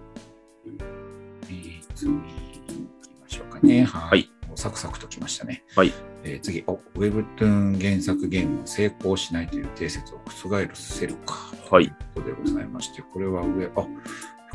[1.96, 2.76] 次行き
[3.22, 3.84] ましょうかね。
[3.86, 4.10] はい。
[4.10, 5.64] はいもうサクサクときましたね。
[5.76, 5.94] はい。
[6.24, 11.36] えー次、お Webtoon 原作ゲームは成功しないという定説を覆せるか。
[11.70, 11.94] はい。
[12.16, 13.88] ということでございまして、これは上、あ、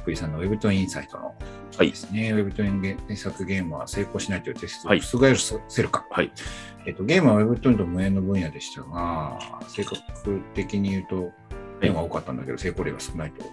[0.00, 1.34] 福井さんの Webtoon インサイトの
[1.76, 2.34] はいですね。
[2.34, 5.34] Webtoon 原作ゲームは成功しないという定説をはい覆
[5.68, 6.06] せるか。
[6.10, 6.32] はい。
[6.86, 9.38] えっと、ゲームは Webtoon と無縁の分野でしたが、
[9.68, 10.00] 性格
[10.54, 11.32] 的に言うと、
[11.82, 13.44] 縁が多かったんだけど、成功例が少ないと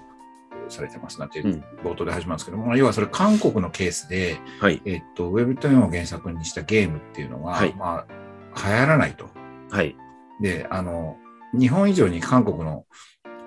[0.69, 4.81] されてますなんてうん冒頭で始まるんですけども、要はそれ韓国のケースで、はい。
[4.85, 9.29] えっと、Webtoon を原作にしたゲームっていうのが、はいまあ、流行らないと。
[9.69, 9.95] はい。
[10.41, 11.17] で、あの、
[11.57, 12.85] 日本以上に韓国の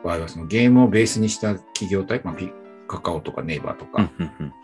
[0.04, 2.34] 場合はそのゲームをベースにした企業体、まあ、
[2.90, 4.08] カカオとかネイバーとうんか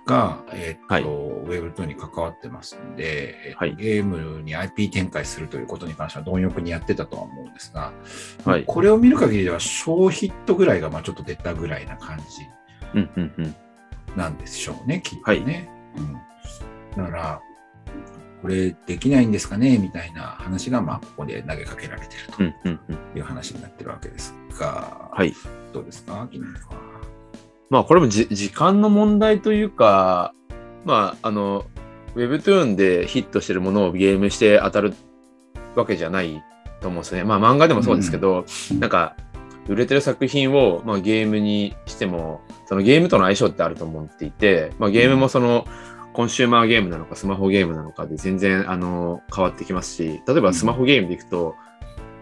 [0.05, 1.05] が、えーっと、はい。
[1.05, 3.77] Web2 に関わってますんで、はい。
[3.77, 7.93] ゲームに IP 展開するということに関しては貪欲にやってたとは思うんですが、
[8.45, 8.65] はい。
[8.65, 12.25] これを見る限りでは小ヒットぐらいがまあちょっと出たぐらいな感じ
[12.95, 13.55] うんうんうん。
[14.17, 15.71] なんでしょうね、きっとね。
[15.97, 17.41] うん、だから、
[18.43, 25.33] これできないんですかねみたいな話が、まあ、ここで投げかけられてるという話になってるわけですが、はい。
[25.73, 26.86] どうですか、君は。
[27.71, 30.35] まあこれもじ時間の問題というか、
[30.85, 31.65] まああの、
[32.15, 34.95] Webtoon でヒットしてるものをゲームして当たる
[35.75, 36.43] わけじゃない
[36.81, 37.25] と思うんですよね。
[37.25, 39.17] まあ漫画でもそうですけど、うんなんか
[39.69, 45.67] 売れてる作品を、まあ、ゲームにしても、そのゲームとの相性ってあると思っていて、まあゲームもその、
[46.13, 51.57] コンシューマーゲームなのかスマホゲームなのかで全然あの変わってきますし、例えばスマホゲームでいくと、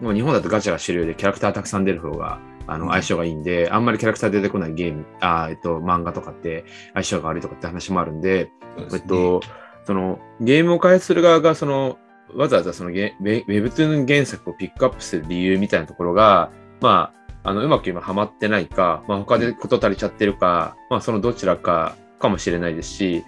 [0.01, 9.01] もう日本だとガチャが主流でキャラクターたくさん出る方があの相性がいいんで、あんまりキャラクター出てこないゲーム、あーえっと、漫画とかって相性が悪いとかって話もあるんで、ですね。
[9.01, 9.41] えっと、
[9.85, 11.97] そのゲームを開発する側がその
[12.33, 16.51] わざわざそのゲウェ Webtoon 原作をピックアップする理由みたいなところが、
[16.81, 17.13] ま
[17.43, 23.23] あ、あのうまく今ハマってないか、まあ、他で事足りちゃってるか、まあ、そのどちらかかもしれないですし、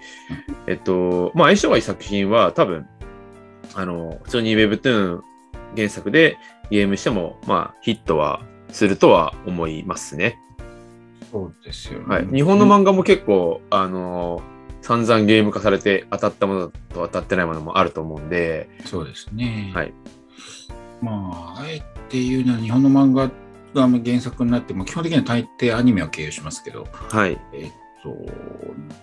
[0.65, 2.87] えっと、まあ、相性がいい作品は多分、
[3.75, 5.21] あの、普通に Webtoon
[5.75, 6.37] 原作で
[6.71, 10.39] ゲームしても、まあ、ヒットはするとは思いますね。
[11.31, 12.05] そうですよね。
[12.07, 12.27] はい。
[12.27, 14.41] 日本の漫画も結構、あの、
[14.81, 19.71] 散々ゲーム化されて当たったものと当たってないものもあると思うんで、そうですね。
[19.73, 19.93] はい。
[21.01, 23.29] まあ、あえて言うのは日本の漫画
[23.73, 27.37] が原作になっても、基本的には大抵アニメは経由しますけど、はい。
[27.53, 28.17] えっと、なん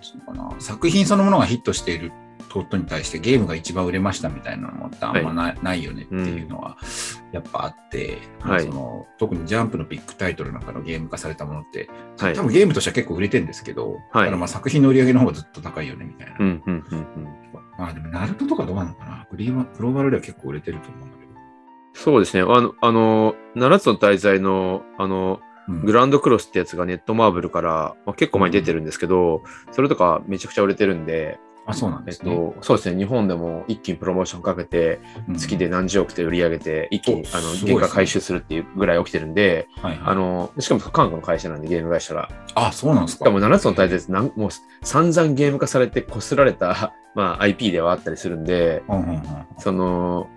[0.00, 2.12] つうのかな、作品そのものがヒットしている
[2.54, 6.76] ことに対してゲームが一番売れましたみたいなのってあんまない,、ないよねっていうのは
[7.32, 16.36] やっぱあって、まあはいその特にジャンプのビッグタイトルなんかのゲーム化されたものって、はい多分ゲームとしては結構売れてるんですけど、はいまあ作品の売り上げの方がずっと高いよねみたいな。
[16.38, 17.28] うん、うん、うん、うん。
[17.78, 19.26] まあでも、ナルトとかどうなのかな？
[19.30, 21.32] グリーンはグローバルでは結構売れてると思うんだけど。
[21.94, 22.42] そうですね。
[22.42, 29.42] あの、あの、七つの大罪の、あの、うんグランドクロスってやつがネットマーブルから、まあ、結構前に出てるんですけど、
[29.72, 32.34] それとかめちゃくちゃ売れてるんで、あ、そうなんえっですね。
[32.34, 32.98] と、そうですね。
[32.98, 42.28] 日本でも一気にプロモーションかけて、うん月で何十億で売り上げて、一気にあのおすごいですね原価回収するっていうぐらい起きてるんで、はいはい、あの、しかも韓国の会社なんで、ゲーム会社が。
[42.54, 43.24] あ、そうなんですか。
[43.24, 44.50] しかも7つの大罪なんもう
[44.82, 49.22] 散々ゲーム化されてこすられた、 まあ、IP ではあったりするんで、うんうんうん
[49.58, 50.28] その、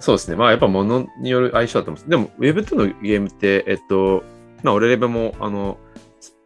[0.00, 0.36] そうですね。
[0.36, 2.08] まあ、やっぱ物による相性だと思うんです。
[2.10, 4.22] でも、Web2 のゲームって、えっと、
[4.62, 5.78] まあ、俺レベも、あの、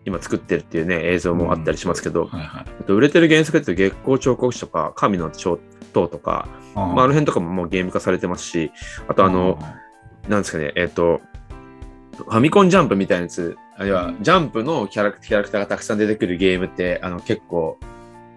[0.04, 2.64] 今作ってるっていうね、映像もあったりしますけど、はいはい。
[2.66, 5.58] えっと売れてる原作って月光彫刻師とか、神の彫
[5.92, 8.72] 刀とか、あまあ、あの辺とかももうゲーム化されてますし、
[9.08, 9.58] あとあの、
[10.28, 11.20] なんですかね、えっと、
[12.16, 17.78] ファミコンジャンプみたいなやつ、あるいはジャンプのキャラクキャラクターがたくさん出てくるゲームって、あの結構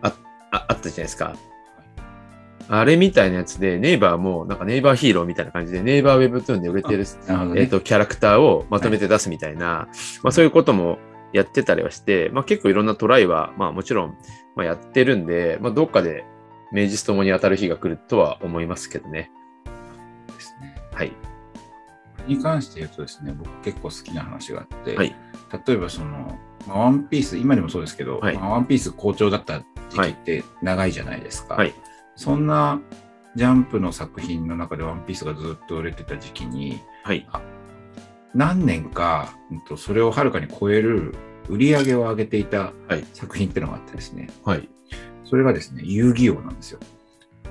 [0.02, 0.14] あ
[0.52, 1.36] ああったじゃないですか。
[2.68, 7.08] あれみたいなやつで、ネイバーも、なんかネイバーヒーローみたいな感じで、ネイバーウェブトゥーンで売れてる、ね。
[7.58, 9.88] えっと、キャラクターをまとめて出すみたいな、
[10.24, 10.98] まあそういうことも
[11.36, 14.18] やってたりはして、まあ結構いろんなトライは、まあもちろん、
[14.56, 16.24] まあやってるんで、まあどっかで
[16.72, 19.32] 名実ともに当たる日が来るとは思いますけどね。
[20.28, 20.76] ですね。
[20.94, 21.12] はい。
[22.26, 25.14] に関して言うとですね、僕結構好きな話があって、はい
[25.68, 29.60] 例えばその、まあワンピース、今でもそうですけど、はいまあワンピース好調だった
[29.90, 31.56] 時期って長いじゃないですか。
[31.56, 31.74] はい
[32.16, 32.80] そんな
[33.36, 37.28] ジャンプの作品の中でワンピースがずっと売れてた時期に、はい。
[38.36, 39.34] 何年か、
[39.78, 41.16] それをはるかに超える
[41.50, 44.70] 売り上げを上げていたはい作品っていうのがあってですね、はい。
[45.24, 46.80] それがですね、遊戯王なんですよ。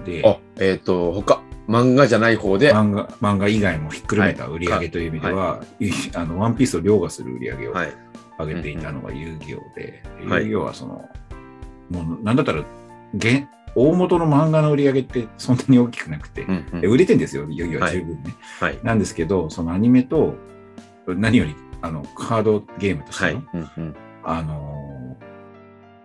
[0.05, 7.93] で、あ、えっ、と、他、漫画じゃない方で、漫画漫画以外もひっくるめた売り上げという意味では、いあのワンピースを凌駕する売り上げをはい。
[8.37, 11.09] 上げていたのが遊戯王で、はい遊戯王はその、
[11.91, 12.63] もうなんだったら、
[13.15, 18.35] 現大元の漫画の売り上げってそんなに大きくなくて、うんうんで売れてんですよ、遊戯王は十分ね。
[18.61, 18.79] はい。
[18.83, 20.37] なんですけど、そのアニメと、
[21.07, 23.47] 何よりあのカードゲームとしての、はい。
[23.55, 23.97] うんうん。
[24.25, 25.17] あの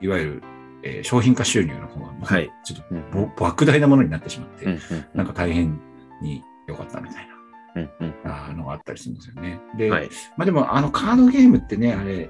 [0.01, 0.43] いわゆる、
[0.83, 4.79] えー商品化収入の方が、はいちょっとうんぼ莫大なものになってしまって、うんうん。
[5.13, 5.79] なんか大変
[6.21, 7.29] に良かったみたい
[7.75, 8.15] うんうん。
[8.23, 9.59] なあのがあったりするんですよね。
[9.77, 10.09] で、はい。
[10.37, 12.29] まあでもあのカードゲームってね、あれ、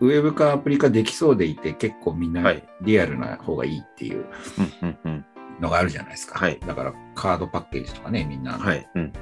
[0.00, 4.24] ウェブかアプリかできそうでいて、結構みんはないリアルな方がいいっていう。
[5.60, 6.38] のがあるじゃないですか。
[6.38, 8.86] はいだからカードパッケージとかね、みんな、はい。
[8.94, 9.12] うん。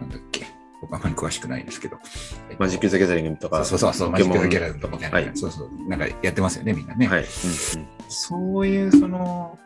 [0.00, 0.46] なんだっけ、
[0.82, 1.96] 僕あんまり詳しくないですけど。
[2.50, 3.64] えっとマジック・ザ・ギャザリングとか。
[3.64, 7.06] そうそうそう、マジック・ザ・ギャラルトみたいな、はいそうそう、なんかやってますよね、みんなね。
[7.06, 7.20] はい。
[7.20, 7.26] うん
[8.08, 9.58] そういう、その、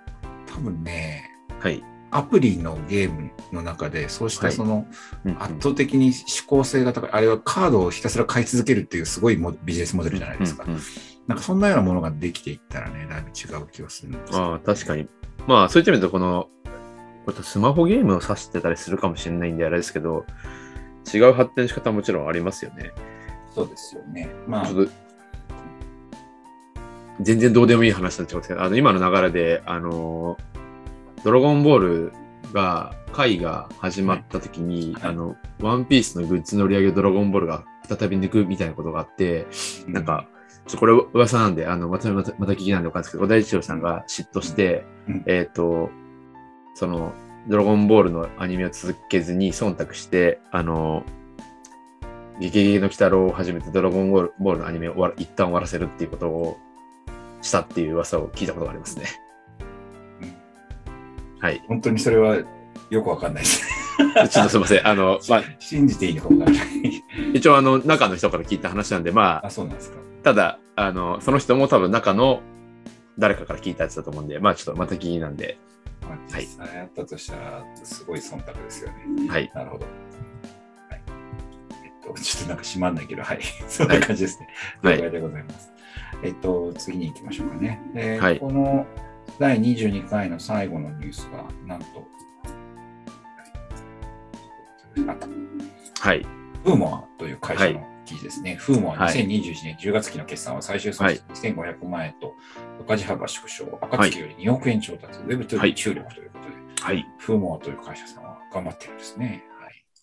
[0.46, 1.58] 多分ね、うん。
[1.58, 1.82] はい。
[2.12, 4.86] アプリのゲームの中で、そうしたその、
[5.40, 10.64] 圧倒的に指向性が高い、あれはカードをひたすら買い続けるっていうすごいモビジネスモデルじゃないですか。
[11.26, 15.08] なんかそんなようなものができていったらね、だいぶ違う気がするんですけどああ、確かに。
[15.48, 16.48] まあ、そういった意味でこの、
[17.26, 20.24] これスマホゲームを指してたりするかもしれないんであれですけど、
[21.12, 22.92] 違う発展の仕方はもちろんありますよね。
[23.54, 24.28] そうですよね。
[24.46, 24.66] まあ。
[24.66, 24.92] ち、ょっと
[27.20, 30.36] 全然どうでもいい話になっちゃうんですけど、あの今の流れで、あの、
[31.24, 32.12] ドラゴンボール
[32.52, 35.11] が、回が始まった時に、はい。
[35.11, 39.46] あの、ワンピースのグッズの売り上げをドラゴンボールが再び抜くみたいなことがあって、
[39.86, 40.28] なんか、
[40.66, 45.24] ちょこれ噂なんで、あの、またまたまた聞きなんでわかんないですけど、小田一郎さんが嫉妬して、うん。
[45.26, 45.90] えっ、と、
[46.74, 47.14] その、
[47.49, 51.05] ドラゴンボールのアニメを続けずに忖度して、あの、
[52.40, 56.59] ゲゲゲの鬼太郎を始めてドラゴンボールのアニメを一旦終わらせるっていうことを
[57.40, 59.07] したっていう噂を聞いたことがありますね。
[61.38, 61.62] はい。
[61.68, 62.36] 本当にそれは
[62.90, 63.64] よくわかんないです。
[63.97, 64.86] ちょっとすいません。
[64.86, 67.05] あの、 まあ、信じていいのかわからない。
[67.34, 69.99] 一応あの、中の人から聞いた話なんで、まああ、、そうなんですか。
[70.22, 72.42] ただ、あの、その人も多分中の
[73.18, 75.58] 誰かから聞いたやつだと思うんで、まあちょっとまた聞きなんで、
[76.02, 79.28] まあ、はい実際あったとしたら、すごい忖度ですよね。
[79.28, 79.50] はい。
[79.54, 79.86] なるほど。
[79.86, 81.02] はい。
[81.84, 83.40] えっと、ちょっとなんか閉まんないけど、はい。
[83.68, 84.48] そんな感じですね。
[84.82, 85.72] はい了解でございます。
[86.22, 87.80] えっと、次に行きましょうかね。
[87.94, 88.86] ではいこの
[89.38, 92.06] 第22回の最後のニュースが、なんと、
[95.08, 95.28] あった。
[96.08, 96.26] はい。
[96.64, 98.54] フーモアという会社の記事ですね。
[98.57, 102.32] フーモアはい2021年10月期の決算は最終損失2500万円と
[102.80, 107.07] 赤字幅縮小、赤月より2億円調達、Web2 に注力ということで、はい。
[107.18, 109.44] フーモアという会社さんは頑張ってるんですね。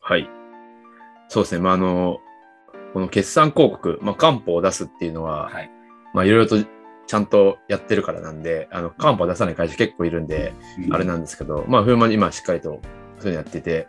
[0.01, 0.21] はい。
[0.21, 0.29] はい。
[1.29, 1.61] そうですね。
[1.61, 2.19] まあ、あの、
[2.93, 5.71] この決算広告、まあ、官報を出すっていうのは、はい。
[6.13, 6.63] まあ、いろいろと
[7.07, 10.53] ちゃんとやってるからなんで、あの、官報を出さない会社結構いるんで、
[10.91, 12.81] あれなんですけど、まあ、フーマに今しっかりと
[13.19, 13.87] そういうのやってて、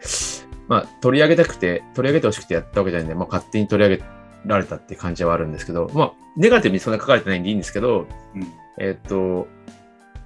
[0.69, 4.05] まあ、取り上げたくて、取り上げてほしくてやったわけじゃないんで、まあ、勝手に取り上げ
[4.47, 8.47] られたって感じはあるんですけど、まあ、ネガティブにそんな書かれてないんでいいんですけど、うん
[8.79, 9.47] えっと、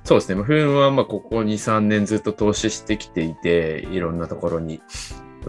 [0.05, 0.37] そうですね。
[0.37, 4.81] まあフームはまあここ2、3年ずっと投資してきていて、いろんなところに。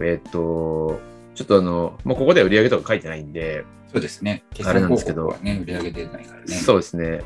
[0.02, 1.00] えっと、
[1.34, 4.44] ちょっとあの、まあ、ここでは売り上げとか書いてないんで、そうですね。
[4.64, 6.46] あれなんですけどね、売り上げ出ないからね。
[6.46, 7.22] そうですね。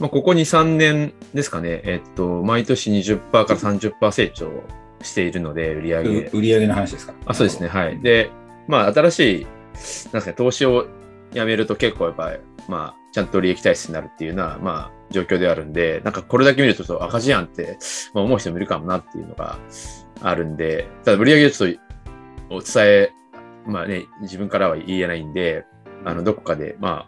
[0.00, 1.82] まあ、ここ2、3年ですかね。
[1.84, 4.50] えっと、毎年20%から30%成長
[5.02, 6.00] しているので、売り上
[6.30, 7.14] 売り上げの話ですか？
[7.26, 7.68] あそうですね。
[7.68, 8.30] はい。、で、
[8.68, 10.86] まあ、新しい、なんですかね、投資を
[11.32, 12.38] やめると結構やっぱり、
[12.68, 17.78] まあ、ちゃんと利益体質になるっていうような、まあ、状況ではあるんで、なんかこれだけ見るとちょっと赤字やんって、
[18.14, 19.58] まあ、思う人もいるかもなっていうのが
[20.20, 21.72] あるんで、ただ売り上げをちょっ
[22.48, 23.12] とお伝え、
[23.66, 25.64] まあね、自分からは言えないんで、
[26.04, 27.06] あの、どこかで、ま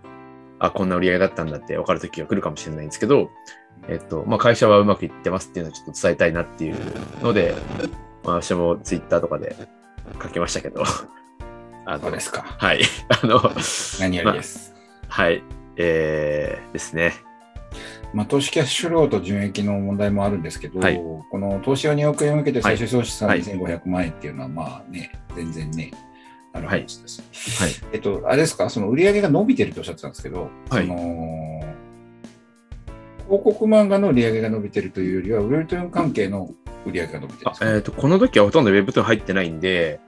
[0.61, 3.31] あ、あ、こんな売り上げだったんだって分かる時が来るかもしれないんですけど、
[3.89, 6.77] えっと、まあ、会社はうまくいってますっていうのをちょっと伝えたいなっていう
[7.23, 7.55] ので、
[8.25, 9.57] まあ、私もツイッターとかで
[10.23, 10.83] 書きましたけど、
[11.87, 12.43] あのそうですか。
[12.43, 12.81] はい。
[13.23, 13.41] あの、
[14.01, 14.75] 何よりです。
[15.09, 15.43] はい。
[15.77, 17.13] えー、ですね。
[18.15, 20.97] まあ、投資キャッシュフローと純益の問題もあるんですけど、はい
[21.31, 25.91] この投資用2億円を受けて最終損失はい3500万円っていうのは、まあね、全然ね、
[26.53, 27.23] ある話です。
[27.61, 27.73] はい。
[27.93, 31.74] えっと、あれですか、その売り上げが伸びてるとおっしゃってたんですけど、はいその
[33.27, 36.51] 広告漫画の売り上げが伸びてるというよりは、ウェブトゥーン関係の
[36.87, 40.01] 売り上げが伸びてるんですか、あえっ、と、この時はほとんど Webtoon 入ってないんで、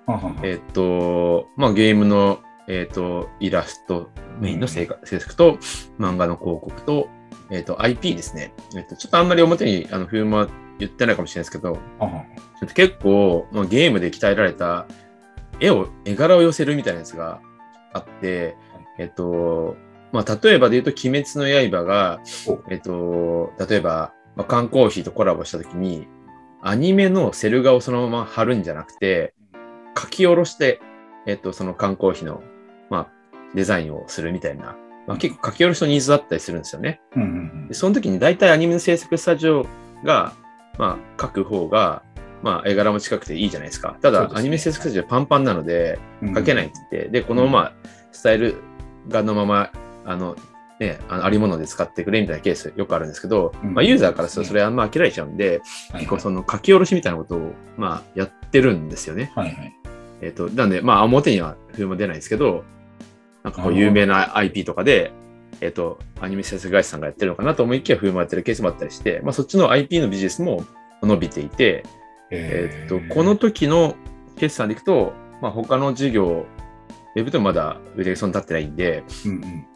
[0.43, 4.11] えっ、と、まあ、ゲームの、えっ、と、イラスト、
[4.41, 5.59] メインの制作制作と、
[5.99, 7.09] 漫画の広告と、
[7.51, 8.53] えっ、と、IP ですね。
[8.77, 10.49] えっ、と、ちょっとあんまり表に、あの、フィルムは
[10.79, 11.79] 言ってないかもしれないですけど、
[12.75, 14.87] 結構、まあ、ゲームで鍛えられた
[15.61, 17.41] 絵を、絵柄を寄せるみたいなやつが
[17.93, 18.57] あって、
[18.99, 19.77] えっと、
[20.13, 26.07] まあ、例えばで言うと、鬼滅の刃がお、えっと、例えば、まあ、缶コーヒーとコラボしたときに、
[26.63, 29.35] アニメのセル画をそのまま貼るんじゃなくて、
[29.99, 30.81] 書き下ろして、
[31.27, 32.43] えっと、その缶コーヒーの、
[32.91, 33.09] まあ、
[33.55, 34.77] デザインをするみたいな、
[35.07, 37.01] まあ、結構書き下ろしのニーズだったりするんですよね。
[37.15, 39.67] うんうんでその時に大体アニメの制作スタジオ
[40.05, 40.35] が、
[40.79, 42.03] まあ、書く方が、
[42.43, 43.97] まあ、絵柄も近くていいじゃないですか。
[44.03, 46.35] ただ、ねアニメ制作スタジオパンパンなので、うん。
[46.35, 47.73] 書けないって言って、で、この、まあ、
[48.13, 48.57] スタイル
[49.09, 49.71] がのまま、
[50.07, 50.37] あの、
[50.79, 53.75] ね、あのありもので使ってくれみたいなケースよくあるんですけど、うん。
[53.75, 59.33] まあ、ユーザーからするとそれあんま飽きられちゃうんで、はい結構その書き下ろしみたいなことを、まあ、やってるんですよね。
[59.35, 59.73] はいはい。
[60.23, 62.65] えっ、と、なんで、まあ、表には風も出ないですけど、
[63.43, 65.13] なんかこう、有名な IP とかで、
[65.61, 70.65] えっ、と、アニメ制作会社さんがやってるのかなと思いきや、風もやってるケースもあったりして、まあ、そっちの IP のビジネスも
[71.03, 71.85] 伸びていて、
[72.31, 73.95] えっ、と、この時の
[74.37, 76.47] 決算でいくと、まあ、他の事業、
[77.15, 79.67] ウェブとまだ売り上げそんな立ってないんで、うんうん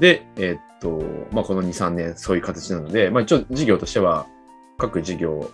[0.00, 4.26] で、えっ、と、まあ、この2、3年そういう形なので、まあ、一応事業としては、
[4.78, 5.50] 各事業、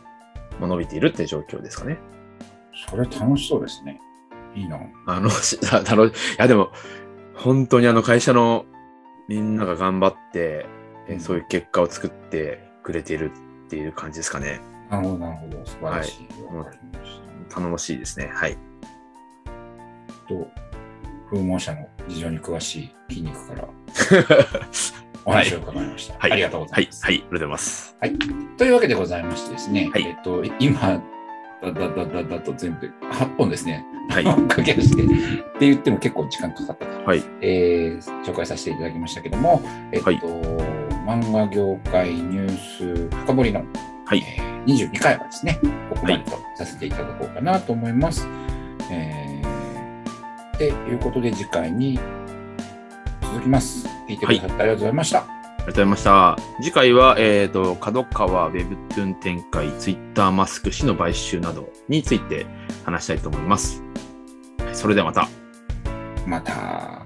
[0.58, 1.98] まあ、伸びているって状況ですかね。
[2.88, 4.00] それ楽しそうですね。
[4.54, 4.78] いいな。
[5.06, 6.70] あの、 しあの、いやでも、
[7.34, 8.66] 本当にあの会社の
[9.28, 10.66] みんなが頑張って、
[11.08, 13.32] えーうんそういう結果を作ってくれてる
[13.66, 14.60] っていう感じですかね。
[14.88, 15.66] なるほど、なるほど。
[15.66, 16.54] 素晴らしい。
[16.54, 16.90] はい
[17.50, 18.30] 頼もしいですね。
[18.32, 18.56] はい。
[20.28, 20.48] と、
[21.30, 23.68] 風毛社の事情に詳しい筋肉から
[25.24, 26.14] お話を伺いました。
[26.18, 26.32] はい。
[26.32, 27.04] ありがとうございます。
[27.04, 27.14] はい。
[27.14, 27.20] はい。
[27.20, 27.96] ありがとうございます。
[28.56, 31.02] というわけでございましてですね、はいえっと、今、
[31.62, 34.24] だだだだだと全部で8本ですね、はい。
[34.48, 37.22] 駆け足して、って言っても結構時間かかったかはい。
[37.42, 39.62] えー紹介させていただきましたけども、
[39.92, 40.20] えっと、はい
[41.06, 43.64] 漫画業界ニュース深掘りの、
[44.04, 45.58] はいえー22回はですね、
[45.88, 48.28] ここまでとさせていただこうかなと思います。
[48.90, 49.29] えー、
[50.60, 51.98] ということで次回に
[53.22, 53.88] 続きます。
[54.06, 55.20] 聞いてくださってありがとうございました。
[55.20, 56.36] ありがとうございました。
[56.60, 62.44] 次回は、えっ、と、角川ウェブトゥーン展開、ツイッターマスク氏の買収などについて
[62.84, 63.82] 話したいと思います。
[64.58, 65.28] はいそれではまた。
[66.26, 66.99] また。